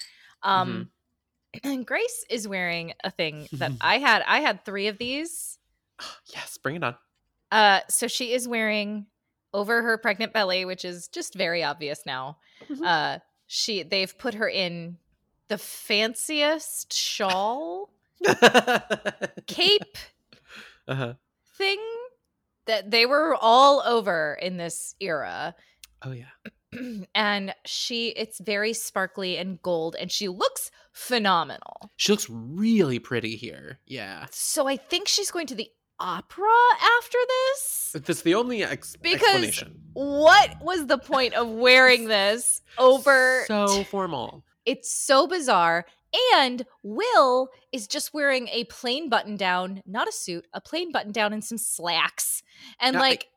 Um 0.42 0.90
and 1.66 1.86
Grace 1.86 2.26
is 2.30 2.48
wearing 2.48 2.94
a 3.04 3.12
thing 3.12 3.50
that 3.52 3.74
I 3.82 3.98
had 3.98 4.24
I 4.26 4.40
had 4.40 4.64
3 4.64 4.88
of 4.88 4.98
these. 4.98 5.60
Yes, 6.34 6.58
bring 6.58 6.78
it 6.78 6.84
on. 6.84 6.96
Uh 7.52 7.82
so 7.90 8.08
she 8.08 8.32
is 8.32 8.48
wearing 8.48 9.08
over 9.54 9.84
her 9.84 9.98
pregnant 9.98 10.32
belly, 10.32 10.64
which 10.64 10.86
is 10.86 11.10
just 11.10 11.36
very 11.36 11.66
obvious 11.66 12.04
now. 12.06 12.38
Mhm. 12.70 12.86
Uh 12.86 13.20
she 13.48 13.84
they've 13.84 14.18
put 14.18 14.36
her 14.36 14.48
in 14.48 14.98
the 15.50 15.58
fanciest 15.58 16.94
shawl 16.94 17.90
cape 19.48 19.98
uh-huh. 20.88 21.16
thing 21.58 21.80
that 22.68 22.92
they 22.92 23.06
were 23.06 23.36
all 23.40 23.82
over 23.86 24.38
in 24.42 24.58
this 24.58 24.96
era 25.00 25.56
Oh 26.04 26.12
yeah. 26.12 26.26
and 27.16 27.54
she 27.66 28.10
it's 28.10 28.40
very 28.40 28.74
sparkly 28.74 29.38
and 29.38 29.62
gold 29.62 29.96
and 30.00 30.12
she 30.12 30.28
looks 30.28 30.72
phenomenal 30.94 31.92
She 31.98 32.12
looks 32.14 32.28
really 32.30 33.00
pretty 33.00 33.36
here. 33.36 33.80
Yeah. 33.86 34.26
so 34.32 34.68
i 34.68 34.78
think 34.78 35.08
she's 35.08 35.32
going 35.32 35.48
to 35.48 35.56
the 35.56 35.70
opera 36.00 36.48
after 36.98 37.18
this 37.28 37.96
that's 38.06 38.22
the 38.24 38.34
only 38.36 38.64
ex- 38.64 38.96
Because- 38.96 39.22
explanation. 39.22 39.82
what 39.94 40.56
was 40.64 40.88
the 40.88 40.98
point 40.98 41.34
of 41.36 41.48
wearing 41.50 42.06
this 42.18 42.62
over 42.80 43.44
so 43.48 43.84
formal. 43.84 44.44
it's 44.66 44.92
so 44.92 45.28
bizarre 45.28 45.86
and 46.36 46.66
will 46.84 47.50
is 47.72 47.88
just 47.88 48.14
wearing 48.14 48.48
a 48.50 48.64
plain 48.66 49.10
button 49.10 49.38
down 49.38 49.82
not 49.86 50.08
a 50.08 50.12
suit 50.12 50.46
a 50.54 50.60
plain 50.62 50.92
button 50.92 51.12
down 51.12 51.32
and 51.34 51.44
some 51.44 51.58
slacks 51.58 52.44
and 52.80 52.98
I- 52.98 53.00
like 53.00 53.28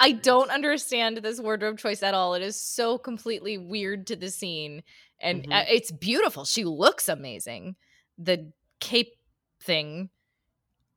I 0.00 0.12
don't 0.12 0.50
understand 0.50 1.16
this 1.18 1.40
wardrobe 1.40 1.76
choice 1.78 2.04
at 2.04 2.14
all. 2.14 2.34
It 2.34 2.42
is 2.42 2.54
so 2.54 2.98
completely 2.98 3.58
weird 3.58 4.06
to 4.06 4.14
the 4.16 4.30
scene, 4.30 4.84
and 5.18 5.52
uh, 5.52 5.64
it's 5.68 5.90
beautiful. 5.90 6.44
She 6.44 6.62
looks 6.62 7.08
amazing. 7.08 7.74
The 8.16 8.52
cape 8.78 9.14
thing 9.60 10.10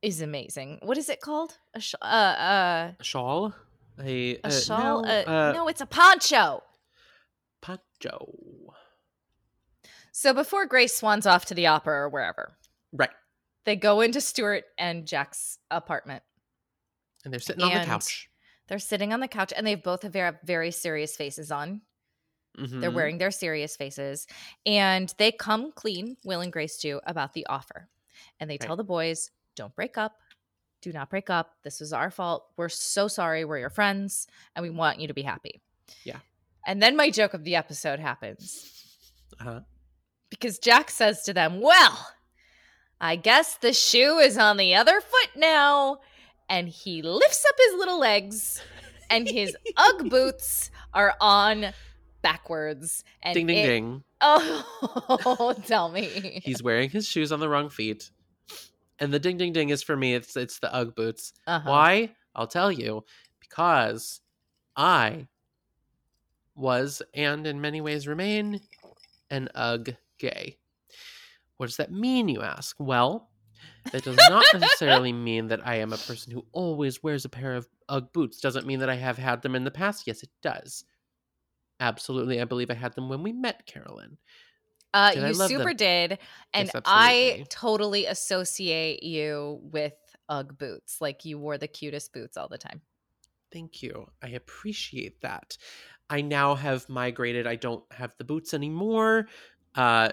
is 0.02 0.20
amazing. 0.22 0.78
What 0.82 0.98
is 0.98 1.08
it 1.08 1.20
called? 1.20 1.58
A 1.74 1.80
sh- 1.80 1.96
uh, 2.00 2.04
uh, 2.04 2.92
A 3.00 3.02
shawl. 3.02 3.54
A, 4.00 4.36
a 4.36 4.40
uh, 4.44 4.50
shawl? 4.50 5.02
No, 5.02 5.08
uh, 5.08 5.24
uh, 5.26 5.52
no, 5.52 5.66
it's 5.66 5.80
a 5.80 5.86
poncho. 5.86 6.62
poncho. 7.60 8.28
So 10.12 10.32
before 10.34 10.66
Grace 10.66 10.94
swans 10.96 11.26
off 11.26 11.46
to 11.46 11.54
the 11.54 11.66
opera 11.66 12.02
or 12.02 12.08
wherever, 12.08 12.56
Right. 12.92 13.10
they 13.64 13.76
go 13.76 14.00
into 14.02 14.20
Stuart 14.20 14.64
and 14.78 15.06
Jack's 15.06 15.58
apartment. 15.70 16.22
And 17.24 17.32
they're 17.32 17.40
sitting 17.40 17.62
on 17.64 17.72
the 17.80 17.84
couch. 17.86 18.28
They're 18.68 18.78
sitting 18.78 19.12
on 19.12 19.20
the 19.20 19.28
couch, 19.28 19.52
and 19.56 19.66
they 19.66 19.74
both 19.74 20.02
have 20.02 20.12
very, 20.12 20.36
very 20.44 20.70
serious 20.70 21.16
faces 21.16 21.50
on. 21.50 21.82
They're 22.56 22.90
Mhm. 22.90 22.94
wearing 22.94 23.18
their 23.18 23.30
serious 23.30 23.76
faces. 23.76 24.26
And 24.66 25.12
they 25.18 25.32
come 25.32 25.72
clean, 25.72 26.16
Will 26.24 26.42
and 26.42 26.52
Grace 26.52 26.78
do, 26.78 27.00
about 27.04 27.32
the 27.32 27.46
offer. 27.46 27.88
And 28.38 28.50
they 28.50 28.58
tell 28.58 28.76
the 28.76 28.84
boys, 28.84 29.30
don't 29.56 29.74
break 29.74 29.96
up. 29.96 30.20
Do 30.82 30.92
not 30.92 31.08
break 31.08 31.30
up. 31.30 31.56
This 31.62 31.80
was 31.80 31.92
our 31.94 32.10
fault. 32.10 32.50
We're 32.56 32.68
so 32.68 33.08
sorry. 33.08 33.44
We're 33.44 33.58
your 33.58 33.70
friends, 33.70 34.26
and 34.54 34.62
we 34.62 34.68
want 34.70 35.00
you 35.00 35.08
to 35.08 35.14
be 35.14 35.22
happy. 35.22 35.62
Yeah. 36.04 36.20
And 36.66 36.82
then 36.82 36.96
my 36.96 37.08
joke 37.10 37.32
of 37.34 37.44
the 37.44 37.56
episode 37.56 37.98
happens 38.00 38.68
Uh-huh. 39.40 39.60
Because 40.32 40.58
Jack 40.58 40.90
says 40.90 41.22
to 41.24 41.34
them, 41.34 41.60
Well, 41.60 42.08
I 43.00 43.16
guess 43.16 43.56
the 43.56 43.72
shoe 43.74 44.18
is 44.18 44.38
on 44.38 44.56
the 44.56 44.74
other 44.74 45.00
foot 45.00 45.30
now. 45.36 45.98
And 46.48 46.68
he 46.68 47.02
lifts 47.02 47.44
up 47.48 47.54
his 47.58 47.78
little 47.78 47.98
legs, 47.98 48.60
and 49.10 49.28
his 49.28 49.56
Ugg 49.76 50.10
boots 50.10 50.70
are 50.92 51.14
on 51.20 51.72
backwards. 52.22 53.04
And 53.22 53.34
ding 53.34 53.46
ding 53.46 53.58
it- 53.58 53.66
ding. 53.66 54.04
Oh, 54.20 55.54
tell 55.66 55.90
me. 55.90 56.40
He's 56.44 56.62
wearing 56.62 56.88
his 56.90 57.06
shoes 57.06 57.30
on 57.32 57.40
the 57.40 57.48
wrong 57.48 57.68
feet. 57.70 58.10
And 58.98 59.12
the 59.12 59.18
ding 59.18 59.36
ding 59.36 59.52
ding 59.52 59.70
is 59.70 59.82
for 59.82 59.96
me, 59.96 60.14
it's 60.14 60.36
it's 60.36 60.58
the 60.60 60.72
Ugg 60.74 60.94
boots. 60.94 61.32
Uh-huh. 61.46 61.68
Why? 61.68 62.10
I'll 62.34 62.46
tell 62.46 62.70
you. 62.72 63.04
Because 63.40 64.20
I 64.76 65.26
was 66.54 67.02
and 67.14 67.46
in 67.46 67.60
many 67.60 67.80
ways 67.80 68.06
remain 68.06 68.60
an 69.30 69.48
Ugg 69.54 69.94
gay. 70.22 70.56
What 71.56 71.66
does 71.66 71.76
that 71.76 71.92
mean, 71.92 72.28
you 72.28 72.40
ask? 72.40 72.76
Well, 72.78 73.28
that 73.92 74.04
does 74.04 74.16
not 74.16 74.44
necessarily 74.54 75.12
mean 75.28 75.48
that 75.48 75.66
I 75.66 75.76
am 75.76 75.92
a 75.92 75.98
person 75.98 76.32
who 76.32 76.46
always 76.52 77.02
wears 77.02 77.24
a 77.24 77.28
pair 77.28 77.54
of 77.54 77.68
Ugg 77.88 78.12
boots. 78.12 78.40
Doesn't 78.40 78.66
mean 78.66 78.78
that 78.78 78.88
I 78.88 78.94
have 78.94 79.18
had 79.18 79.42
them 79.42 79.54
in 79.54 79.64
the 79.64 79.70
past. 79.70 80.06
Yes, 80.06 80.22
it 80.22 80.30
does. 80.42 80.84
Absolutely. 81.80 82.40
I 82.40 82.44
believe 82.44 82.70
I 82.70 82.74
had 82.74 82.94
them 82.94 83.08
when 83.08 83.22
we 83.22 83.32
met 83.32 83.66
Carolyn. 83.66 84.16
Uh, 84.94 85.12
you 85.16 85.34
super 85.34 85.64
them? 85.70 85.76
did, 85.76 86.18
and 86.52 86.70
Yes, 86.72 86.82
I 86.84 87.46
totally 87.48 88.04
associate 88.06 89.02
you 89.02 89.58
with 89.62 89.94
UGG 90.28 90.58
boots. 90.58 91.00
Like 91.00 91.24
you 91.24 91.38
wore 91.38 91.56
the 91.56 91.66
cutest 91.66 92.12
boots 92.12 92.36
all 92.36 92.48
the 92.48 92.58
time. 92.58 92.82
Thank 93.52 93.82
you. 93.82 94.06
I 94.22 94.28
appreciate 94.28 95.20
that. 95.22 95.56
I 96.10 96.20
now 96.20 96.54
have 96.54 96.88
migrated. 96.90 97.46
I 97.46 97.56
don't 97.56 97.84
have 97.90 98.14
the 98.18 98.24
boots 98.24 98.52
anymore. 98.52 99.28
Uh, 99.74 100.10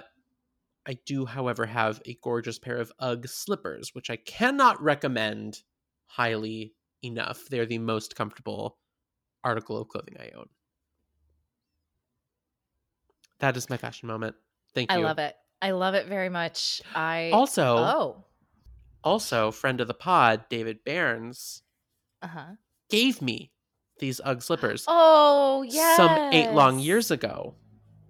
I 0.88 0.98
do, 1.06 1.26
however, 1.26 1.66
have 1.66 2.02
a 2.06 2.18
gorgeous 2.24 2.58
pair 2.58 2.78
of 2.78 2.92
UGG 3.00 3.28
slippers, 3.28 3.94
which 3.94 4.10
I 4.10 4.16
cannot 4.16 4.82
recommend 4.82 5.62
highly 6.08 6.74
enough. 7.04 7.46
They're 7.50 7.66
the 7.66 7.78
most 7.78 8.16
comfortable 8.16 8.78
article 9.44 9.78
of 9.78 9.88
clothing 9.88 10.16
I 10.20 10.32
own. 10.38 10.48
That 13.40 13.56
is 13.56 13.70
my 13.70 13.78
fashion 13.78 14.08
moment. 14.08 14.36
Thank 14.74 14.92
you. 14.92 14.98
I 14.98 15.02
love 15.02 15.20
it. 15.20 15.36
I 15.62 15.72
love 15.72 15.94
it 15.94 16.08
very 16.08 16.30
much. 16.30 16.82
I 16.96 17.32
Also, 17.34 17.78
oh 17.78 18.26
also, 19.04 19.52
friend 19.52 19.80
of 19.80 19.88
the 19.88 19.94
pod, 19.94 20.46
David 20.50 20.80
Barnes, 20.86 21.62
uh 22.22 22.28
huh 22.28 22.46
gave 22.90 23.22
me 23.22 23.52
these 24.00 24.20
UGG 24.24 24.42
slippers 24.42 24.86
oh 24.88 25.62
yeah 25.62 25.96
some 25.96 26.34
eight 26.34 26.52
long 26.52 26.80
years 26.80 27.12
ago. 27.12 27.56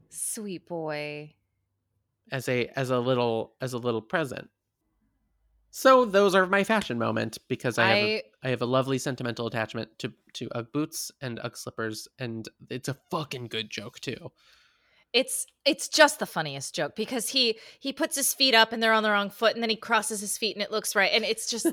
Sweet 0.09 0.67
boy. 0.67 1.33
As 2.31 2.49
a 2.49 2.67
as 2.75 2.89
a 2.89 2.99
little 2.99 3.53
as 3.61 3.73
a 3.73 3.77
little 3.77 4.01
present. 4.01 4.49
So 5.71 6.05
those 6.05 6.33
are 6.33 6.47
my 6.47 6.63
fashion 6.63 6.97
moment 6.97 7.37
because 7.47 7.77
I 7.77 7.87
have 7.87 7.97
a, 7.97 8.17
I 8.17 8.21
I 8.43 8.49
have 8.49 8.61
a 8.61 8.65
lovely 8.65 8.97
sentimental 8.97 9.47
attachment 9.47 9.99
to 9.99 10.13
to 10.33 10.49
UGG 10.55 10.71
boots 10.71 11.11
and 11.21 11.39
UGG 11.39 11.57
slippers, 11.57 12.07
and 12.17 12.47
it's 12.69 12.89
a 12.89 12.97
fucking 13.11 13.47
good 13.47 13.69
joke 13.69 13.99
too. 13.99 14.31
it's 15.13 15.45
it's 15.65 15.87
just 15.87 16.19
the 16.19 16.25
funniest 16.25 16.75
joke 16.75 16.95
because 16.95 17.29
he 17.29 17.57
he 17.79 17.91
puts 17.91 18.15
his 18.15 18.33
feet 18.33 18.55
up 18.55 18.71
and 18.71 18.81
they're 18.81 18.93
on 18.93 19.03
the 19.03 19.09
wrong 19.09 19.29
foot 19.29 19.53
and 19.53 19.63
then 19.63 19.69
he 19.69 19.75
crosses 19.75 20.21
his 20.21 20.37
feet 20.37 20.55
and 20.55 20.63
it 20.63 20.71
looks 20.71 20.95
right 20.95 21.11
and 21.13 21.25
it's 21.25 21.49
just 21.49 21.65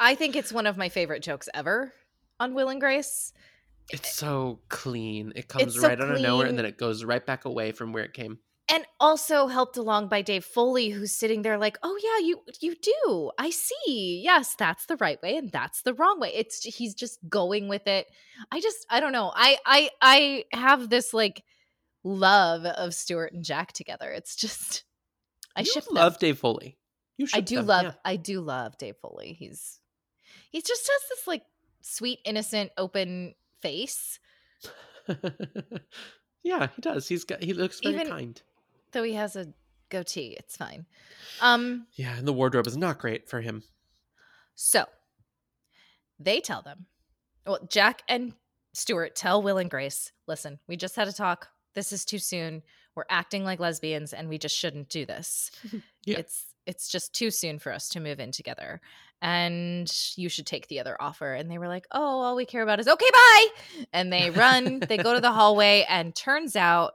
I 0.00 0.14
think 0.14 0.36
it's 0.36 0.52
one 0.52 0.66
of 0.66 0.76
my 0.76 0.88
favorite 0.88 1.22
jokes 1.22 1.48
ever 1.54 1.92
on 2.40 2.54
Will 2.54 2.68
and 2.68 2.80
Grace. 2.80 3.32
It's 3.90 4.08
eh, 4.08 4.12
so 4.12 4.60
clean. 4.68 5.32
It 5.36 5.48
comes 5.48 5.74
so 5.74 5.82
right 5.82 6.00
out 6.00 6.10
of 6.10 6.20
nowhere, 6.20 6.46
and 6.46 6.58
then 6.58 6.66
it 6.66 6.78
goes 6.78 7.04
right 7.04 7.24
back 7.24 7.44
away 7.44 7.72
from 7.72 7.92
where 7.92 8.04
it 8.04 8.12
came. 8.14 8.38
and 8.72 8.86
also 8.98 9.46
helped 9.46 9.76
along 9.76 10.08
by 10.08 10.22
Dave 10.22 10.42
Foley, 10.44 10.88
who's 10.88 11.12
sitting 11.12 11.42
there 11.42 11.58
like, 11.58 11.76
"Oh 11.82 11.98
yeah, 12.02 12.26
you 12.26 12.40
you 12.60 12.74
do. 12.76 13.30
I 13.38 13.50
see. 13.50 14.22
Yes, 14.24 14.54
that's 14.58 14.86
the 14.86 14.96
right 14.96 15.20
way, 15.22 15.36
and 15.36 15.52
that's 15.52 15.82
the 15.82 15.92
wrong 15.94 16.18
way." 16.18 16.32
It's 16.34 16.62
he's 16.64 16.94
just 16.94 17.18
going 17.28 17.68
with 17.68 17.86
it. 17.86 18.06
I 18.50 18.60
just 18.60 18.86
I 18.88 19.00
don't 19.00 19.12
know. 19.12 19.30
I 19.34 19.58
I 19.66 19.90
I 20.00 20.44
have 20.56 20.88
this 20.88 21.12
like 21.12 21.42
love 22.04 22.64
of 22.64 22.94
Stuart 22.94 23.32
and 23.34 23.44
Jack 23.44 23.72
together. 23.72 24.10
It's 24.10 24.34
just 24.36 24.84
I 25.56 25.60
you 25.60 25.66
ship 25.66 25.84
them. 25.84 25.94
love 25.96 26.18
Dave 26.18 26.38
Foley. 26.38 26.78
You 27.18 27.26
should. 27.26 27.38
I 27.38 27.40
do 27.42 27.56
them, 27.56 27.66
love 27.66 27.96
I 28.04 28.16
do 28.16 28.40
love 28.40 28.78
Dave 28.78 28.96
Foley. 28.96 29.34
He's 29.38 29.78
he 30.50 30.62
just 30.62 30.88
has 30.88 31.00
this 31.10 31.26
like 31.26 31.42
sweet, 31.82 32.20
innocent, 32.24 32.70
open 32.78 33.34
face. 33.68 34.18
Yeah. 36.42 36.68
he 36.76 36.82
does. 36.82 37.08
He's 37.08 37.24
got. 37.24 37.42
He 37.42 37.54
looks 37.54 37.80
very 37.80 37.94
Even- 37.94 38.08
kind. 38.08 38.42
Though 38.92 39.02
he 39.02 39.14
has 39.14 39.34
a 39.34 39.46
goatee, 39.88 40.36
it's 40.38 40.56
fine. 40.56 40.86
Um 41.40 41.86
Yeah, 41.94 42.16
and 42.16 42.28
the 42.28 42.32
wardrobe 42.32 42.66
is 42.66 42.76
not 42.76 42.98
great 42.98 43.28
for 43.28 43.40
him. 43.40 43.62
So 44.54 44.84
they 46.20 46.40
tell 46.40 46.62
them, 46.62 46.86
well, 47.46 47.58
Jack 47.68 48.02
and 48.08 48.34
Stuart 48.72 49.16
tell 49.16 49.42
Will 49.42 49.58
and 49.58 49.70
Grace, 49.70 50.12
listen, 50.28 50.58
we 50.68 50.76
just 50.76 50.96
had 50.96 51.08
a 51.08 51.12
talk. 51.12 51.48
This 51.74 51.92
is 51.92 52.04
too 52.04 52.18
soon. 52.18 52.62
We're 52.94 53.04
acting 53.10 53.42
like 53.44 53.58
lesbians 53.58 54.12
and 54.12 54.28
we 54.28 54.38
just 54.38 54.56
shouldn't 54.56 54.88
do 54.90 55.06
this. 55.06 55.50
Yeah. 56.06 56.18
It's 56.18 56.44
it's 56.66 56.88
just 56.90 57.14
too 57.14 57.30
soon 57.30 57.58
for 57.58 57.72
us 57.72 57.88
to 57.90 58.00
move 58.00 58.20
in 58.20 58.30
together. 58.32 58.80
And 59.26 59.90
you 60.16 60.28
should 60.28 60.46
take 60.46 60.68
the 60.68 60.80
other 60.80 61.00
offer. 61.00 61.32
And 61.32 61.50
they 61.50 61.56
were 61.56 61.66
like, 61.66 61.86
oh, 61.90 62.20
all 62.20 62.36
we 62.36 62.44
care 62.44 62.62
about 62.62 62.78
is 62.78 62.86
okay, 62.86 63.08
bye. 63.10 63.46
And 63.90 64.12
they 64.12 64.28
run, 64.28 64.80
they 64.80 64.98
go 64.98 65.14
to 65.14 65.20
the 65.20 65.32
hallway, 65.32 65.86
and 65.88 66.14
turns 66.14 66.56
out 66.56 66.92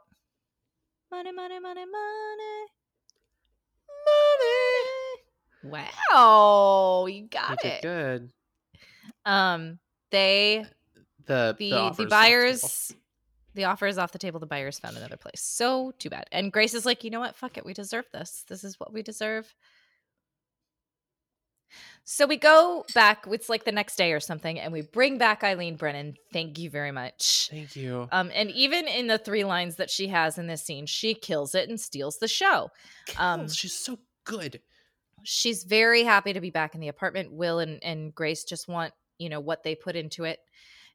money, 1.11 1.31
money, 1.31 1.59
money, 1.59 1.85
money. 1.85 2.65
Money. 5.63 5.81
Wow, 6.11 7.07
you 7.09 7.27
got 7.27 7.59
did 7.61 7.71
it. 7.73 7.81
good. 7.81 8.31
Um, 9.25 9.79
they 10.11 10.65
The 11.25 11.55
the 11.57 11.71
the 11.71 11.77
off 11.77 12.09
buyers 12.09 12.93
the 13.55 13.65
offer 13.65 13.87
is 13.87 13.97
off 13.97 14.11
the 14.11 14.19
table. 14.19 14.39
The 14.39 14.45
buyers 14.45 14.79
found 14.79 14.97
another 14.97 15.17
place. 15.17 15.41
So 15.41 15.93
too 15.97 16.09
bad. 16.09 16.25
And 16.31 16.51
Grace 16.53 16.73
is 16.73 16.85
like, 16.85 17.03
you 17.03 17.09
know 17.09 17.19
what? 17.19 17.35
Fuck 17.35 17.57
it. 17.57 17.65
We 17.65 17.73
deserve 17.73 18.05
this. 18.13 18.45
This 18.47 18.63
is 18.63 18.79
what 18.79 18.93
we 18.93 19.01
deserve. 19.01 19.53
So 22.03 22.25
we 22.25 22.37
go 22.37 22.85
back. 22.95 23.25
It's 23.29 23.49
like 23.49 23.65
the 23.65 23.71
next 23.71 23.95
day 23.97 24.13
or 24.13 24.19
something, 24.19 24.59
and 24.59 24.73
we 24.73 24.81
bring 24.81 25.17
back 25.17 25.43
Eileen 25.43 25.75
Brennan. 25.75 26.15
Thank 26.33 26.57
you 26.57 26.69
very 26.69 26.91
much. 26.91 27.49
Thank 27.51 27.75
you. 27.75 28.07
Um, 28.11 28.31
and 28.33 28.49
even 28.51 28.87
in 28.87 29.07
the 29.07 29.17
three 29.17 29.43
lines 29.43 29.75
that 29.75 29.89
she 29.89 30.07
has 30.07 30.37
in 30.37 30.47
this 30.47 30.63
scene, 30.63 30.85
she 30.87 31.13
kills 31.13 31.53
it 31.55 31.69
and 31.69 31.79
steals 31.79 32.17
the 32.17 32.27
show. 32.27 32.69
um, 33.17 33.41
Kills. 33.41 33.55
She's 33.55 33.73
so 33.75 33.99
good. 34.25 34.59
she's 35.23 35.63
very 35.63 36.03
happy 36.03 36.33
to 36.33 36.41
be 36.41 36.49
back 36.49 36.73
in 36.75 36.81
the 36.81 36.87
apartment. 36.87 37.31
Will 37.31 37.59
and, 37.59 37.83
and 37.83 38.13
Grace 38.15 38.43
just 38.43 38.67
want, 38.67 38.93
you 39.17 39.29
know, 39.29 39.39
what 39.39 39.63
they 39.63 39.75
put 39.75 39.95
into 39.95 40.23
it. 40.23 40.39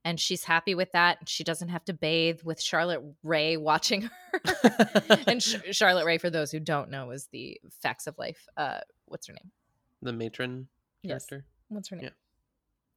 And 0.07 0.21
she's 0.21 0.45
happy 0.45 0.75
with 0.75 0.93
that. 0.93 1.19
She 1.29 1.45
doesn't 1.45 1.71
have 1.71 1.85
to 1.87 1.95
bathe 1.95 2.41
with 2.43 2.61
Charlotte 2.61 3.03
Rae 3.23 3.57
watching 3.57 4.03
her. 4.33 4.41
and 5.27 5.43
Sh- 5.43 5.57
Charlotte 5.71 6.05
Rae, 6.05 6.19
for 6.19 6.29
those 6.29 6.51
who 6.51 6.61
don't 6.61 6.91
know, 6.91 7.11
is 7.11 7.29
the 7.33 7.59
facts 7.83 8.07
of 8.07 8.19
life. 8.19 8.47
Uh, 8.57 8.81
what's 9.07 9.27
her 9.29 9.33
name? 9.33 9.51
The 10.05 10.13
matron 10.13 10.69
Yes. 11.03 11.27
character. 11.27 11.47
What's 11.69 11.89
her 11.89 11.97
name? 11.97 12.11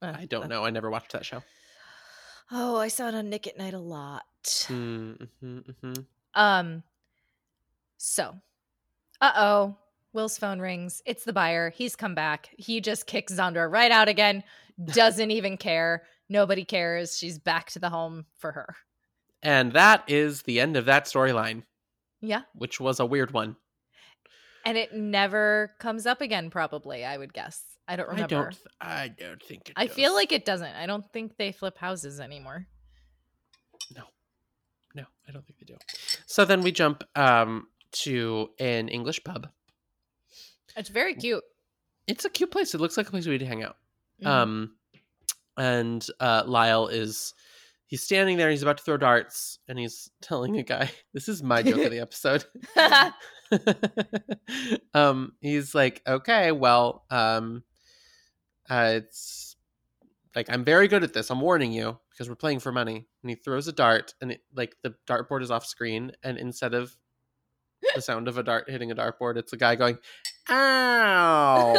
Uh, 0.00 0.14
I 0.16 0.26
don't 0.26 0.44
uh, 0.44 0.46
know. 0.46 0.64
I 0.64 0.70
never 0.70 0.90
watched 0.90 1.12
that 1.12 1.24
show. 1.26 1.42
Oh, 2.50 2.76
I 2.76 2.88
saw 2.88 3.08
it 3.08 3.14
on 3.14 3.28
Nick 3.28 3.46
at 3.46 3.58
Night 3.58 3.74
a 3.74 3.78
lot. 3.78 4.24
Mm-hmm, 4.44 5.58
hmm 5.80 5.92
Um, 6.34 6.82
so, 7.96 8.34
uh 9.20 9.32
oh, 9.36 9.76
Will's 10.12 10.38
phone 10.38 10.60
rings. 10.60 11.02
It's 11.04 11.24
the 11.24 11.32
buyer. 11.32 11.70
He's 11.70 11.96
come 11.96 12.14
back. 12.14 12.48
He 12.56 12.80
just 12.80 13.06
kicks 13.06 13.34
Zandra 13.34 13.70
right 13.70 13.90
out 13.90 14.08
again. 14.08 14.44
Doesn't 14.84 15.30
even 15.30 15.56
care. 15.56 16.04
Nobody 16.28 16.64
cares. 16.64 17.18
She's 17.18 17.38
back 17.38 17.70
to 17.72 17.78
the 17.78 17.90
home 17.90 18.26
for 18.38 18.52
her. 18.52 18.76
And 19.42 19.72
that 19.72 20.04
is 20.08 20.42
the 20.42 20.60
end 20.60 20.76
of 20.76 20.86
that 20.86 21.04
storyline, 21.04 21.64
Yeah. 22.20 22.42
which 22.54 22.80
was 22.80 23.00
a 23.00 23.06
weird 23.06 23.32
one. 23.32 23.56
And 24.68 24.76
it 24.76 24.92
never 24.92 25.72
comes 25.78 26.04
up 26.04 26.20
again, 26.20 26.50
probably, 26.50 27.02
I 27.02 27.16
would 27.16 27.32
guess. 27.32 27.62
I 27.88 27.96
don't 27.96 28.06
remember. 28.10 28.36
I 28.36 28.38
don't. 28.38 28.58
I 28.82 29.08
don't 29.18 29.42
think. 29.42 29.70
It 29.70 29.72
I 29.76 29.86
feel 29.86 30.12
like 30.12 30.30
it 30.30 30.44
doesn't. 30.44 30.76
I 30.76 30.84
don't 30.84 31.10
think 31.10 31.38
they 31.38 31.52
flip 31.52 31.78
houses 31.78 32.20
anymore. 32.20 32.66
No, 33.96 34.02
no, 34.94 35.04
I 35.26 35.32
don't 35.32 35.46
think 35.46 35.58
they 35.58 35.64
do. 35.64 35.76
So 36.26 36.44
then 36.44 36.60
we 36.60 36.70
jump 36.70 37.02
um 37.16 37.68
to 37.92 38.50
an 38.60 38.88
English 38.88 39.24
pub. 39.24 39.48
It's 40.76 40.90
very 40.90 41.14
cute. 41.14 41.44
It's 42.06 42.26
a 42.26 42.30
cute 42.30 42.50
place. 42.50 42.74
It 42.74 42.80
looks 42.82 42.98
like 42.98 43.08
a 43.08 43.10
place 43.10 43.26
we'd 43.26 43.40
hang 43.40 43.62
out. 43.62 43.78
Mhm. 44.22 44.26
Um, 44.26 44.76
and 45.56 46.06
uh, 46.20 46.42
Lyle 46.46 46.88
is 46.88 47.32
he's 47.86 48.02
standing 48.02 48.36
there. 48.36 48.50
He's 48.50 48.62
about 48.62 48.76
to 48.76 48.84
throw 48.84 48.98
darts, 48.98 49.60
and 49.66 49.78
he's 49.78 50.10
telling 50.20 50.58
a 50.58 50.62
guy, 50.62 50.90
"This 51.14 51.26
is 51.26 51.42
my 51.42 51.62
joke 51.62 51.86
of 51.86 51.90
the 51.90 52.00
episode." 52.02 52.44
um, 54.94 55.32
he's 55.40 55.74
like, 55.74 56.02
"Okay, 56.06 56.52
well, 56.52 57.04
um, 57.10 57.62
uh, 58.68 58.92
it's 58.96 59.56
like 60.34 60.46
I'm 60.50 60.64
very 60.64 60.88
good 60.88 61.04
at 61.04 61.12
this. 61.12 61.30
I'm 61.30 61.40
warning 61.40 61.72
you 61.72 61.98
because 62.10 62.28
we're 62.28 62.34
playing 62.36 62.60
for 62.60 62.72
money." 62.72 63.06
And 63.22 63.30
he 63.30 63.36
throws 63.36 63.68
a 63.68 63.72
dart, 63.72 64.14
and 64.20 64.32
it 64.32 64.40
like 64.54 64.76
the 64.82 64.94
dartboard 65.06 65.42
is 65.42 65.50
off 65.50 65.64
screen, 65.66 66.12
and 66.22 66.38
instead 66.38 66.74
of 66.74 66.96
the 67.94 68.02
sound 68.02 68.28
of 68.28 68.38
a 68.38 68.42
dart 68.42 68.68
hitting 68.68 68.90
a 68.90 68.94
dartboard, 68.94 69.36
it's 69.36 69.52
a 69.52 69.56
guy 69.56 69.74
going, 69.76 69.98
"Ow!" 70.50 71.74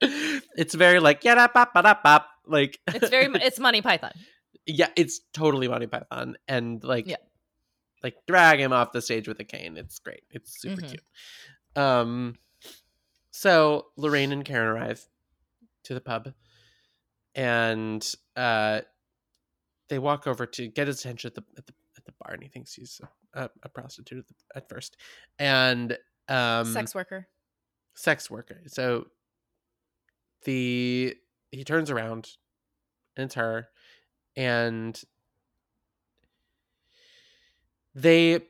it's 0.00 0.74
very 0.74 1.00
like 1.00 1.24
yeah 1.24 1.46
bop 1.48 1.72
bop 1.74 2.02
bop 2.02 2.28
like 2.46 2.78
it's 2.88 3.08
very, 3.08 3.26
it's 3.34 3.58
Monty 3.58 3.82
Python. 3.82 4.12
yeah 4.66 4.88
it's 4.96 5.20
totally 5.32 5.68
Monty 5.68 5.86
Python 5.86 6.36
and 6.46 6.82
like 6.84 7.06
Yeah. 7.06 7.16
Like 8.02 8.16
drag 8.26 8.60
him 8.60 8.72
off 8.72 8.92
the 8.92 9.02
stage 9.02 9.26
with 9.28 9.40
a 9.40 9.44
cane. 9.44 9.76
It's 9.76 9.98
great. 9.98 10.22
It's 10.30 10.60
super 10.60 10.80
Mhm. 10.82 10.88
cute. 10.88 11.04
Um 11.76 12.36
so 13.30 13.88
Lorraine 13.96 14.32
and 14.32 14.44
Karen 14.44 14.68
arrive 14.68 15.06
to 15.84 15.94
the 15.94 16.00
pub 16.00 16.32
and 17.34 18.14
uh 18.36 18.80
they 19.88 19.98
walk 19.98 20.26
over 20.26 20.44
to 20.46 20.68
get 20.68 20.86
his 20.86 21.00
attention 21.00 21.28
at 21.28 21.34
the 21.34 21.44
at 21.56 21.66
the, 21.66 21.74
at 21.96 22.04
the 22.04 22.12
bar 22.20 22.34
and 22.34 22.42
he 22.42 22.48
thinks 22.48 22.74
he's 22.74 23.00
a, 23.34 23.44
a, 23.44 23.50
a 23.64 23.68
prostitute 23.68 24.18
at, 24.18 24.26
the, 24.28 24.34
at 24.56 24.68
first. 24.68 24.96
And 25.38 25.96
um 26.28 26.66
Sex 26.72 26.94
worker. 26.94 27.26
sex 27.94 28.30
worker. 28.30 28.60
So 28.66 29.06
the 30.44 31.16
he 31.50 31.64
turns 31.64 31.90
around 31.90 32.30
and 33.16 33.24
it's 33.24 33.34
her 33.34 33.68
and 34.36 35.00
they 38.02 38.40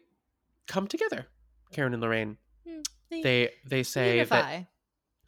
come 0.66 0.86
together 0.86 1.26
karen 1.72 1.92
and 1.92 2.02
lorraine. 2.02 2.36
Hmm, 2.66 2.80
they 3.10 3.50
they 3.66 3.82
say 3.82 4.24
that 4.24 4.66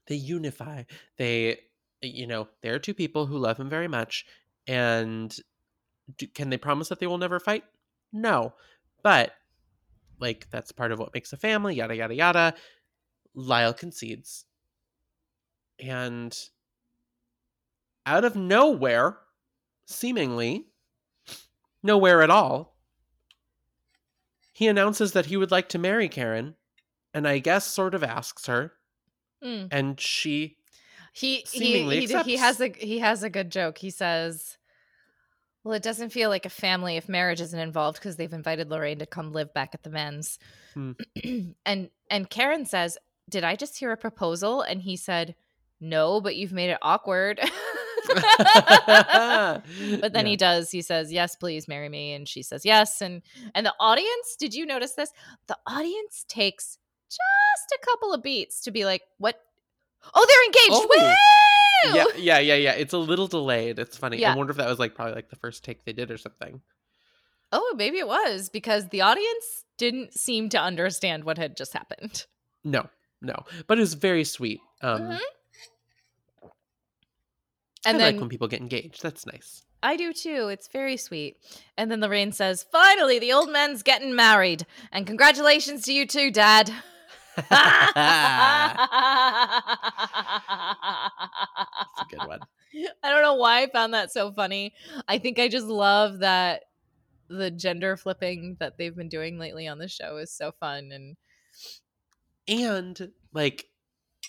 they 0.07 0.15
unify. 0.15 0.85
They 1.17 1.59
you 2.03 2.27
know 2.27 2.49
they're 2.63 2.79
two 2.79 2.95
people 2.95 3.27
who 3.27 3.39
love 3.39 3.59
him 3.59 3.69
very 3.69 3.89
much 3.89 4.27
and 4.67 5.35
do, 6.17 6.27
can 6.27 6.51
they 6.51 6.57
promise 6.57 6.89
that 6.89 6.99
they 6.99 7.07
will 7.07 7.19
never 7.19 7.41
fight? 7.41 7.65
No. 8.13 8.55
But 9.03 9.33
like 10.19 10.49
that's 10.51 10.73
part 10.73 10.93
of 10.93 10.99
what 10.99 11.15
makes 11.15 11.33
a 11.33 11.37
family 11.37 11.75
yada 11.77 11.97
yada 11.97 12.15
yada. 12.15 12.55
Lyle 13.35 13.75
concedes. 13.75 14.45
And 15.79 16.37
out 18.07 18.25
of 18.25 18.37
nowhere 18.37 19.19
seemingly 19.87 20.67
nowhere 21.83 22.23
at 22.23 22.31
all 22.31 22.77
he 24.61 24.69
announces 24.69 25.13
that 25.13 25.27
he 25.27 25.37
would 25.37 25.51
like 25.51 25.69
to 25.71 25.79
marry 25.79 26.09
karen 26.09 26.55
and 27.15 27.27
i 27.27 27.39
guess 27.39 27.67
sort 27.67 27.95
of 27.95 28.05
asks 28.05 28.47
her 28.47 28.73
Mm. 29.43 29.69
and 29.73 29.99
she 29.99 30.59
He 31.15 31.37
he 31.51 31.59
seemingly 31.59 32.07
he, 32.07 32.19
he 32.25 32.37
has 32.37 32.61
a 32.61 32.69
he 32.69 32.99
has 32.99 33.23
a 33.23 33.31
good 33.31 33.51
joke. 33.51 33.79
He 33.79 33.89
says, 33.89 34.59
"Well, 35.65 35.73
it 35.73 35.83
doesn't 35.83 36.11
feel 36.11 36.29
like 36.29 36.45
a 36.45 36.51
family 36.51 36.99
if 36.99 37.09
marriage 37.09 37.41
isn't 37.41 37.59
involved 37.59 37.99
because 37.99 38.17
they've 38.17 38.35
invited 38.35 38.69
Lorraine 38.69 38.99
to 38.99 39.07
come 39.07 39.33
live 39.33 39.55
back 39.55 39.71
at 39.75 39.83
the 39.83 39.89
men's." 39.89 40.39
Hmm. 40.75 40.93
and 41.65 41.89
and 42.11 42.29
Karen 42.29 42.67
says, 42.67 42.99
"Did 43.31 43.43
I 43.45 43.57
just 43.57 43.79
hear 43.79 43.93
a 43.93 43.97
proposal?" 43.97 44.61
And 44.61 44.83
he 44.83 44.95
said, 44.95 45.35
"No, 45.81 46.21
but 46.21 46.37
you've 46.37 46.53
made 46.53 46.69
it 46.69 46.79
awkward." 46.83 47.41
but 50.01 50.13
then 50.13 50.27
Yeah. 50.27 50.31
he 50.31 50.37
does. 50.37 50.71
He 50.71 50.83
says, 50.83 51.13
"Yes, 51.13 51.37
please 51.37 51.69
marry 51.69 51.89
me," 51.89 52.13
and 52.15 52.29
she 52.29 52.43
says, 52.43 52.65
"Yes." 52.65 53.01
And 53.01 53.23
and 53.55 53.65
the 53.67 53.75
audience, 53.81 54.37
did 54.39 54.55
you 54.55 54.67
notice 54.67 54.93
this? 54.95 55.13
The 55.47 55.57
audience 55.67 56.25
takes 56.29 56.79
just 57.09 57.73
a 57.83 57.85
couple 57.87 58.13
of 58.15 58.23
beats 58.23 58.61
to 58.63 58.71
be 58.71 58.85
like, 58.85 59.03
"What? 59.19 59.41
Oh, 60.15 60.27
they're 60.29 60.45
engaged! 60.47 60.71
Oh. 60.73 60.87
Woo!" 60.89 61.95
yeah, 61.95 62.05
yeah, 62.17 62.39
yeah, 62.39 62.55
yeah. 62.57 62.73
It's 62.73 62.93
a 62.93 62.99
little 62.99 63.27
delayed. 63.27 63.79
It's 63.79 63.97
funny. 63.97 64.19
Yeah. 64.19 64.33
I 64.33 64.37
wonder 64.37 64.51
if 64.51 64.57
that 64.59 64.69
was 64.69 64.79
like 64.79 64.95
probably 64.95 65.15
like 65.15 65.31
the 65.31 65.37
first 65.37 65.65
take 65.65 65.85
they 65.85 65.93
did 65.93 66.11
or 66.11 66.19
something. 66.19 66.61
Oh, 67.53 67.75
maybe 67.77 67.99
it 67.99 68.07
was 68.07 68.49
because 68.49 68.89
the 68.91 69.01
audience 69.01 69.65
didn't 69.77 70.15
seem 70.15 70.51
to 70.51 70.59
understand 70.61 71.25
what 71.25 71.37
had 71.39 71.57
just 71.57 71.73
happened. 71.73 72.27
No, 72.63 72.89
no. 73.23 73.35
But 73.67 73.79
it 73.79 73.81
was 73.81 73.95
very 73.95 74.25
sweet. 74.25 74.61
Um 74.83 75.01
Mhm. 75.03 75.19
I 77.85 77.91
And 77.91 78.01
then 78.01 78.15
like 78.15 78.21
when 78.21 78.29
people 78.29 78.49
get 78.49 78.61
engaged. 78.61 79.03
That's 79.03 79.27
nice. 79.27 79.65
I 79.83 79.97
do 79.97 80.13
too. 80.13 80.49
It's 80.49 80.69
very 80.69 80.97
sweet. 80.97 81.39
And 81.79 81.91
then 81.91 82.01
Lorraine 82.01 82.33
says, 82.33 82.65
"Finally, 82.71 83.19
the 83.19 83.33
old 83.33 83.51
man's 83.51 83.83
getting 83.83 84.15
married, 84.15 84.67
and 84.93 85.07
congratulations 85.07 85.85
to 85.85 85.93
you 85.93 86.07
too, 86.07 86.31
Dad." 86.31 86.71
That's 87.37 87.51
a 92.01 92.05
good 92.11 92.27
one. 92.27 92.41
I 93.03 93.11
don't 93.11 93.23
know 93.23 93.35
why 93.35 93.63
I 93.63 93.71
found 93.71 93.95
that 93.95 94.13
so 94.13 94.33
funny. 94.33 94.75
I 95.09 95.19
think 95.19 95.39
I 95.39 95.49
just 95.49 95.67
love 95.67 96.19
that 96.19 96.65
the 97.29 97.51
gender 97.51 97.97
flipping 97.97 98.57
that 98.61 98.77
they've 98.77 98.95
been 98.95 99.09
doing 99.09 99.39
lately 99.39 99.67
on 99.69 99.79
the 99.79 99.89
show 99.89 100.17
is 100.19 100.33
so 100.33 100.53
fun 100.53 100.91
and 100.93 101.17
And 102.49 103.13
like 103.33 103.67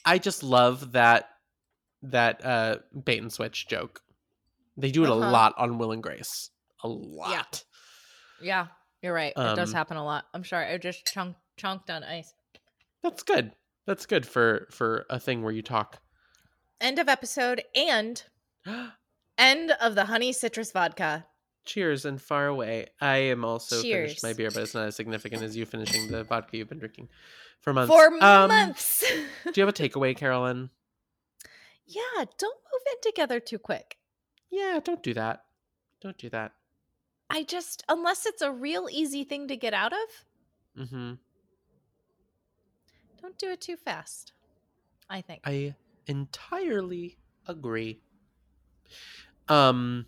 I 0.05 0.19
just 0.19 0.43
love 0.43 0.93
that 0.93 1.30
that 2.03 2.43
uh 2.45 2.77
bait 3.05 3.21
and 3.21 3.31
switch 3.31 3.67
joke. 3.67 4.01
They 4.77 4.91
do 4.91 5.03
it 5.03 5.09
Uh-huh. 5.09 5.15
a 5.19 5.29
lot 5.29 5.53
on 5.57 5.77
Will 5.77 5.91
and 5.91 6.01
Grace. 6.01 6.49
A 6.83 6.87
lot. 6.87 7.63
yeah, 8.41 8.67
you're 9.01 9.13
right. 9.13 9.33
it 9.35 9.55
does 9.55 9.69
Um, 9.69 9.75
happen 9.75 9.97
a 9.97 10.03
lot. 10.05 10.25
I'm 10.33 10.43
sorry. 10.43 10.65
I 10.67 10.77
just 10.77 11.05
chunk 11.05 11.35
chunked 11.57 11.89
on 11.89 12.03
ice. 12.03 12.33
That's 13.03 13.23
good. 13.23 13.51
That's 13.85 14.05
good 14.05 14.25
for 14.25 14.67
for 14.71 15.05
a 15.09 15.19
thing 15.19 15.43
where 15.43 15.51
you 15.53 15.61
talk. 15.61 15.99
End 16.79 16.97
of 16.99 17.07
episode 17.09 17.61
and 17.75 18.23
end 19.37 19.71
of 19.81 19.95
the 19.95 20.05
honey 20.05 20.31
citrus 20.33 20.71
vodka. 20.71 21.25
Cheers 21.65 22.05
and 22.05 22.19
far 22.19 22.47
away. 22.47 22.87
I 22.99 23.17
am 23.17 23.45
also 23.45 23.79
finished 23.81 24.23
my 24.23 24.33
beer, 24.33 24.49
but 24.51 24.63
it's 24.63 24.73
not 24.73 24.87
as 24.87 24.95
significant 24.95 25.43
as 25.43 25.55
you 25.55 25.65
finishing 25.67 26.09
the 26.09 26.23
vodka 26.29 26.57
you've 26.57 26.69
been 26.69 26.79
drinking 26.79 27.09
for 27.59 27.71
months. 27.73 27.93
For 27.93 28.07
Um, 28.23 28.47
months. 28.47 29.01
Do 29.45 29.51
you 29.61 29.65
have 29.65 29.69
a 29.69 29.77
takeaway, 29.77 30.15
Carolyn? 30.17 30.71
Yeah, 31.95 32.25
don't 32.37 32.59
move 32.71 32.81
in 32.91 33.01
together 33.01 33.39
too 33.39 33.59
quick. 33.59 33.97
Yeah, 34.49 34.79
don't 34.83 35.03
do 35.03 35.13
that. 35.13 35.45
Don't 36.01 36.17
do 36.17 36.29
that. 36.29 36.53
I 37.29 37.43
just 37.43 37.83
unless 37.87 38.25
it's 38.25 38.41
a 38.41 38.51
real 38.51 38.87
easy 38.91 39.23
thing 39.23 39.47
to 39.47 39.55
get 39.55 39.73
out 39.73 39.93
of, 39.93 40.87
hmm 40.87 41.13
don't 43.21 43.37
do 43.37 43.49
it 43.51 43.61
too 43.61 43.77
fast. 43.77 44.33
I 45.09 45.21
think. 45.21 45.41
I 45.45 45.75
entirely 46.07 47.17
agree. 47.47 48.01
Um, 49.47 50.07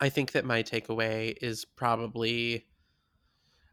I 0.00 0.08
think 0.08 0.32
that 0.32 0.44
my 0.44 0.62
takeaway 0.62 1.36
is 1.40 1.64
probably. 1.64 2.66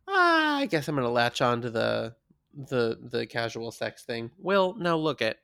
Ah, 0.08 0.58
I 0.58 0.66
guess 0.66 0.88
I'm 0.88 0.96
gonna 0.96 1.10
latch 1.10 1.42
on 1.42 1.62
to 1.62 1.70
the 1.70 2.16
the 2.54 3.00
the 3.02 3.26
casual 3.26 3.72
sex 3.72 4.04
thing. 4.04 4.32
Well, 4.38 4.76
now 4.76 4.98
look 4.98 5.22
at 5.22 5.38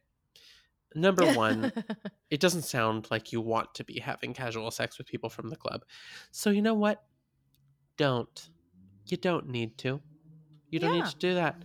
number 0.96 1.26
one. 1.34 1.72
it 2.30 2.40
doesn't 2.40 2.64
sound 2.64 3.08
like 3.12 3.32
you 3.32 3.42
want 3.42 3.74
to 3.76 3.84
be 3.84 4.00
having 4.00 4.34
casual 4.34 4.72
sex 4.72 4.98
with 4.98 5.08
people 5.08 5.30
from 5.30 5.50
the 5.50 5.56
club. 5.56 5.84
So 6.32 6.50
you 6.50 6.62
know 6.62 6.74
what? 6.74 7.04
Don't. 7.98 8.50
You 9.08 9.18
don't 9.18 9.48
need 9.50 9.78
to. 9.80 10.02
You 10.70 10.80
don't 10.80 10.94
need 10.94 11.06
to 11.06 11.16
do 11.18 11.36
that. 11.36 11.62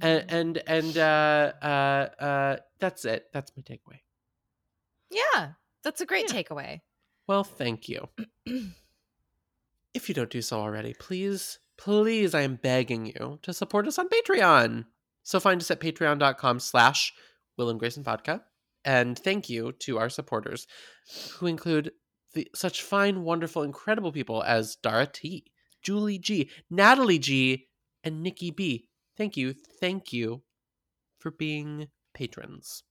And 0.00 0.24
and 0.28 0.62
and 0.66 0.98
uh 0.98 1.52
uh 1.62 2.08
uh 2.22 2.56
that's 2.78 3.04
it. 3.04 3.26
That's 3.32 3.50
my 3.56 3.62
takeaway. 3.62 4.00
yeah, 5.10 5.52
that's 5.82 6.00
a 6.00 6.06
great 6.06 6.32
Yeah. 6.32 6.42
takeaway. 6.42 6.80
Well, 7.26 7.44
thank 7.44 7.88
you. 7.88 8.08
if 9.94 10.08
you 10.08 10.14
don't 10.14 10.30
do 10.30 10.42
so 10.42 10.58
already, 10.60 10.94
please, 10.98 11.58
please, 11.78 12.34
I 12.34 12.40
am 12.42 12.56
begging 12.56 13.06
you 13.06 13.38
to 13.42 13.52
support 13.52 13.86
us 13.86 13.98
on 13.98 14.08
Patreon. 14.08 14.86
So 15.22 15.38
find 15.38 15.60
us 15.60 15.70
at 15.70 15.80
patreon.com 15.80 16.58
slash 16.60 17.12
Will 17.56 17.70
and 17.70 17.78
Grayson 17.78 18.02
Vodka. 18.02 18.42
And 18.84 19.18
thank 19.18 19.48
you 19.48 19.72
to 19.80 19.98
our 19.98 20.08
supporters 20.08 20.66
who 21.34 21.46
include 21.46 21.92
the, 22.34 22.48
such 22.54 22.82
fine, 22.82 23.22
wonderful, 23.22 23.62
incredible 23.62 24.12
people 24.12 24.42
as 24.42 24.76
Dara 24.76 25.06
T, 25.06 25.44
Julie 25.82 26.18
G, 26.18 26.50
Natalie 26.70 27.18
G, 27.18 27.68
and 28.02 28.22
Nikki 28.22 28.50
B. 28.50 28.88
Thank 29.16 29.36
you, 29.36 29.54
thank 29.80 30.12
you 30.12 30.42
for 31.18 31.30
being 31.30 31.88
patrons. 32.14 32.82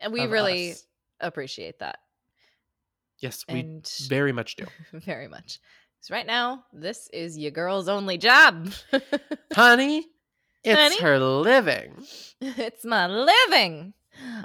And 0.00 0.12
we 0.12 0.26
really 0.26 0.72
us. 0.72 0.86
appreciate 1.20 1.78
that. 1.78 1.98
Yes, 3.20 3.44
we 3.48 3.60
And 3.60 3.92
very 4.08 4.32
much 4.32 4.56
do. 4.56 4.64
very 4.92 5.28
much. 5.28 5.58
Because 5.96 6.10
right 6.10 6.26
now, 6.26 6.64
this 6.72 7.08
is 7.12 7.36
your 7.36 7.50
girl's 7.50 7.88
only 7.88 8.18
job. 8.18 8.70
Honey, 9.52 10.06
it's 10.62 10.80
Honey? 10.80 11.00
her 11.00 11.18
living. 11.18 11.94
it's 12.40 12.84
my 12.84 13.06
living. 13.08 13.94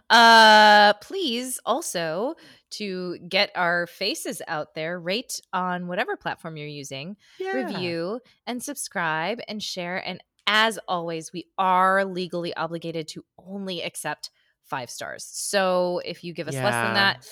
Uh 0.10 0.94
please 1.02 1.60
also 1.66 2.36
to 2.72 3.18
get 3.30 3.52
our 3.56 3.86
faces 3.88 4.42
out 4.48 4.74
there, 4.74 5.00
rate 5.00 5.40
on 5.54 5.88
whatever 5.88 6.16
platform 6.18 6.58
you're 6.58 6.68
using, 6.68 7.16
Yeah. 7.39 7.52
review 7.52 8.20
and 8.47 8.62
subscribe 8.64 9.39
and 9.47 9.62
share. 9.62 9.97
And 10.08 10.24
as 10.47 10.80
always, 10.88 11.32
we 11.32 11.45
are 11.58 12.04
legally 12.04 12.54
obligated 12.56 13.08
to 13.10 13.24
only 13.38 13.82
accept 13.82 14.30
five 14.64 14.89
stars. 14.89 15.24
So 15.24 16.02
if 16.04 16.24
you 16.24 16.34
give 16.34 16.47
us 16.47 16.56
less 16.56 16.74
than 16.74 16.93
that, 16.95 17.28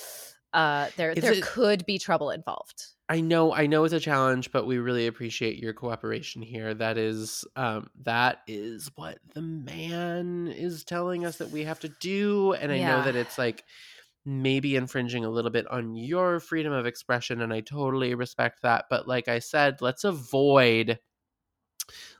uh 0.53 0.89
there 0.97 1.11
Is 1.11 1.21
there 1.23 1.33
it- 1.33 1.43
could 1.43 1.85
be 1.85 1.97
trouble 1.97 2.29
involved. 2.31 2.85
I 3.11 3.19
know, 3.19 3.53
I 3.53 3.67
know 3.67 3.83
it's 3.83 3.93
a 3.93 3.99
challenge, 3.99 4.53
but 4.53 4.65
we 4.65 4.77
really 4.77 5.05
appreciate 5.05 5.59
your 5.59 5.73
cooperation 5.73 6.41
here. 6.41 6.73
That 6.73 6.97
is, 6.97 7.43
um, 7.57 7.89
that 8.03 8.39
is 8.47 8.89
what 8.95 9.19
the 9.33 9.41
man 9.41 10.47
is 10.47 10.85
telling 10.85 11.25
us 11.25 11.39
that 11.39 11.49
we 11.49 11.65
have 11.65 11.81
to 11.81 11.89
do, 11.99 12.53
and 12.53 12.71
I 12.71 12.77
know 12.77 13.03
that 13.03 13.17
it's 13.17 13.37
like 13.37 13.65
maybe 14.23 14.77
infringing 14.77 15.25
a 15.25 15.29
little 15.29 15.51
bit 15.51 15.67
on 15.67 15.97
your 15.97 16.39
freedom 16.39 16.71
of 16.71 16.85
expression, 16.85 17.41
and 17.41 17.51
I 17.51 17.59
totally 17.59 18.15
respect 18.15 18.61
that. 18.61 18.85
But 18.89 19.09
like 19.09 19.27
I 19.27 19.39
said, 19.39 19.81
let's 19.81 20.05
avoid, 20.05 20.97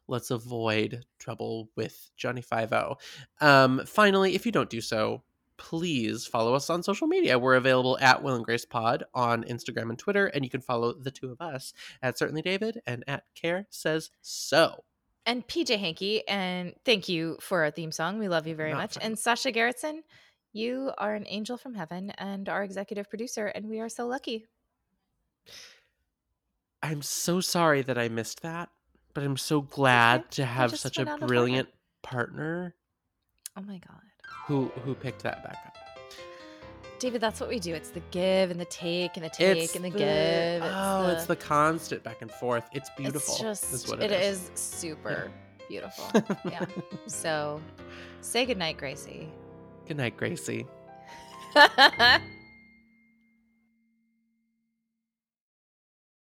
let's 0.10 0.30
avoid 0.30 1.06
trouble 1.20 1.70
with 1.78 2.12
Johnny 2.18 2.42
Five 2.42 2.74
O. 2.74 2.98
Um, 3.40 3.84
finally, 3.86 4.36
if 4.36 4.46
you 4.46 4.52
don't 4.52 4.70
do 4.70 4.82
so, 4.82 5.24
please 5.62 6.26
follow 6.26 6.56
us 6.56 6.72
on 6.72 6.82
social 6.82 7.08
media. 7.08 7.38
We're 7.38 7.56
available 7.56 7.98
at 8.02 8.24
Will 8.24 8.36
and 8.36 8.44
Grace 8.44 8.66
Pod 8.66 9.04
on 9.14 9.44
Instagram 9.44 9.90
and 9.92 10.00
Twitter, 10.00 10.26
and 10.26 10.44
you 10.44 10.50
can 10.50 10.60
follow 10.60 10.92
the 10.92 11.12
two 11.12 11.32
of 11.32 11.40
us 11.40 11.74
at 12.02 12.18
Certainly 12.18 12.42
David 12.42 12.82
and 12.88 13.04
at 13.08 13.26
Care 13.36 13.68
Says 13.70 14.10
So. 14.22 14.84
And 15.26 15.48
PJ 15.48 15.78
Hankey, 15.78 16.24
and 16.28 16.74
thank 16.84 17.08
you 17.08 17.38
for 17.40 17.64
our 17.64 17.70
theme 17.70 17.92
song. 17.92 18.18
We 18.18 18.28
love 18.28 18.48
you 18.48 18.56
very 18.56 18.72
Not 18.72 18.78
much. 18.80 18.94
fun. 18.96 19.04
And 19.04 19.20
Sasha 19.20 19.52
Gerritsen, 19.52 20.00
you 20.52 20.92
are 20.98 21.14
an 21.14 21.26
angel 21.30 21.58
from 21.58 21.76
heaven 21.76 22.10
and 22.18 22.50
our 22.50 22.64
executive 22.64 23.08
producer, 23.08 23.46
and 23.46 23.70
we 23.70 23.80
are 23.80 23.90
so 23.90 24.08
lucky. 24.08 24.48
I'm 26.82 27.04
so 27.04 27.40
sorry 27.40 27.84
that 27.84 28.00
I 28.00 28.10
missed 28.10 28.42
that, 28.42 28.70
but 29.14 29.24
I'm 29.24 29.38
so 29.38 29.62
glad 29.62 30.32
to 30.32 30.46
have 30.46 30.78
such 30.80 30.98
a 30.98 31.06
brilliant 31.06 31.70
partner 32.02 32.74
Oh 33.58 33.62
my 33.62 33.78
God. 33.80 34.02
Who 34.46 34.66
who 34.84 34.94
picked 34.94 35.24
that 35.24 35.44
back 35.44 35.58
up. 35.66 35.72
David, 37.00 37.20
that's 37.20 37.40
what 37.40 37.50
we 37.50 37.60
do. 37.60 37.74
It's 37.74 37.90
the 37.90 38.02
give 38.12 38.52
and 38.52 38.60
the 38.60 38.66
take 38.66 39.18
and 39.18 39.26
the 39.26 39.30
take 39.30 39.76
and 39.76 39.84
the, 39.84 39.90
give. 39.90 40.00
It's 40.02 40.66
oh, 40.68 41.08
the, 41.08 41.14
it's 41.14 41.26
the 41.26 41.36
constant 41.36 42.04
back 42.04 42.22
and 42.22 42.32
forth. 42.32 42.64
It's 42.74 42.92
beautiful. 42.96 43.34
It's 43.34 43.42
just, 43.42 43.74
is 43.74 43.88
what 43.88 44.04
it 44.04 44.12
it 44.12 44.22
is. 44.22 44.52
is 44.54 44.60
super 44.60 45.32
beautiful. 45.68 46.24
yeah. 46.46 46.64
So 47.08 47.60
say 48.22 48.46
goodnight, 48.46 48.78
Gracie. 48.78 49.30
Good 49.88 49.98
night, 49.98 50.16
Gracie. 50.16 50.68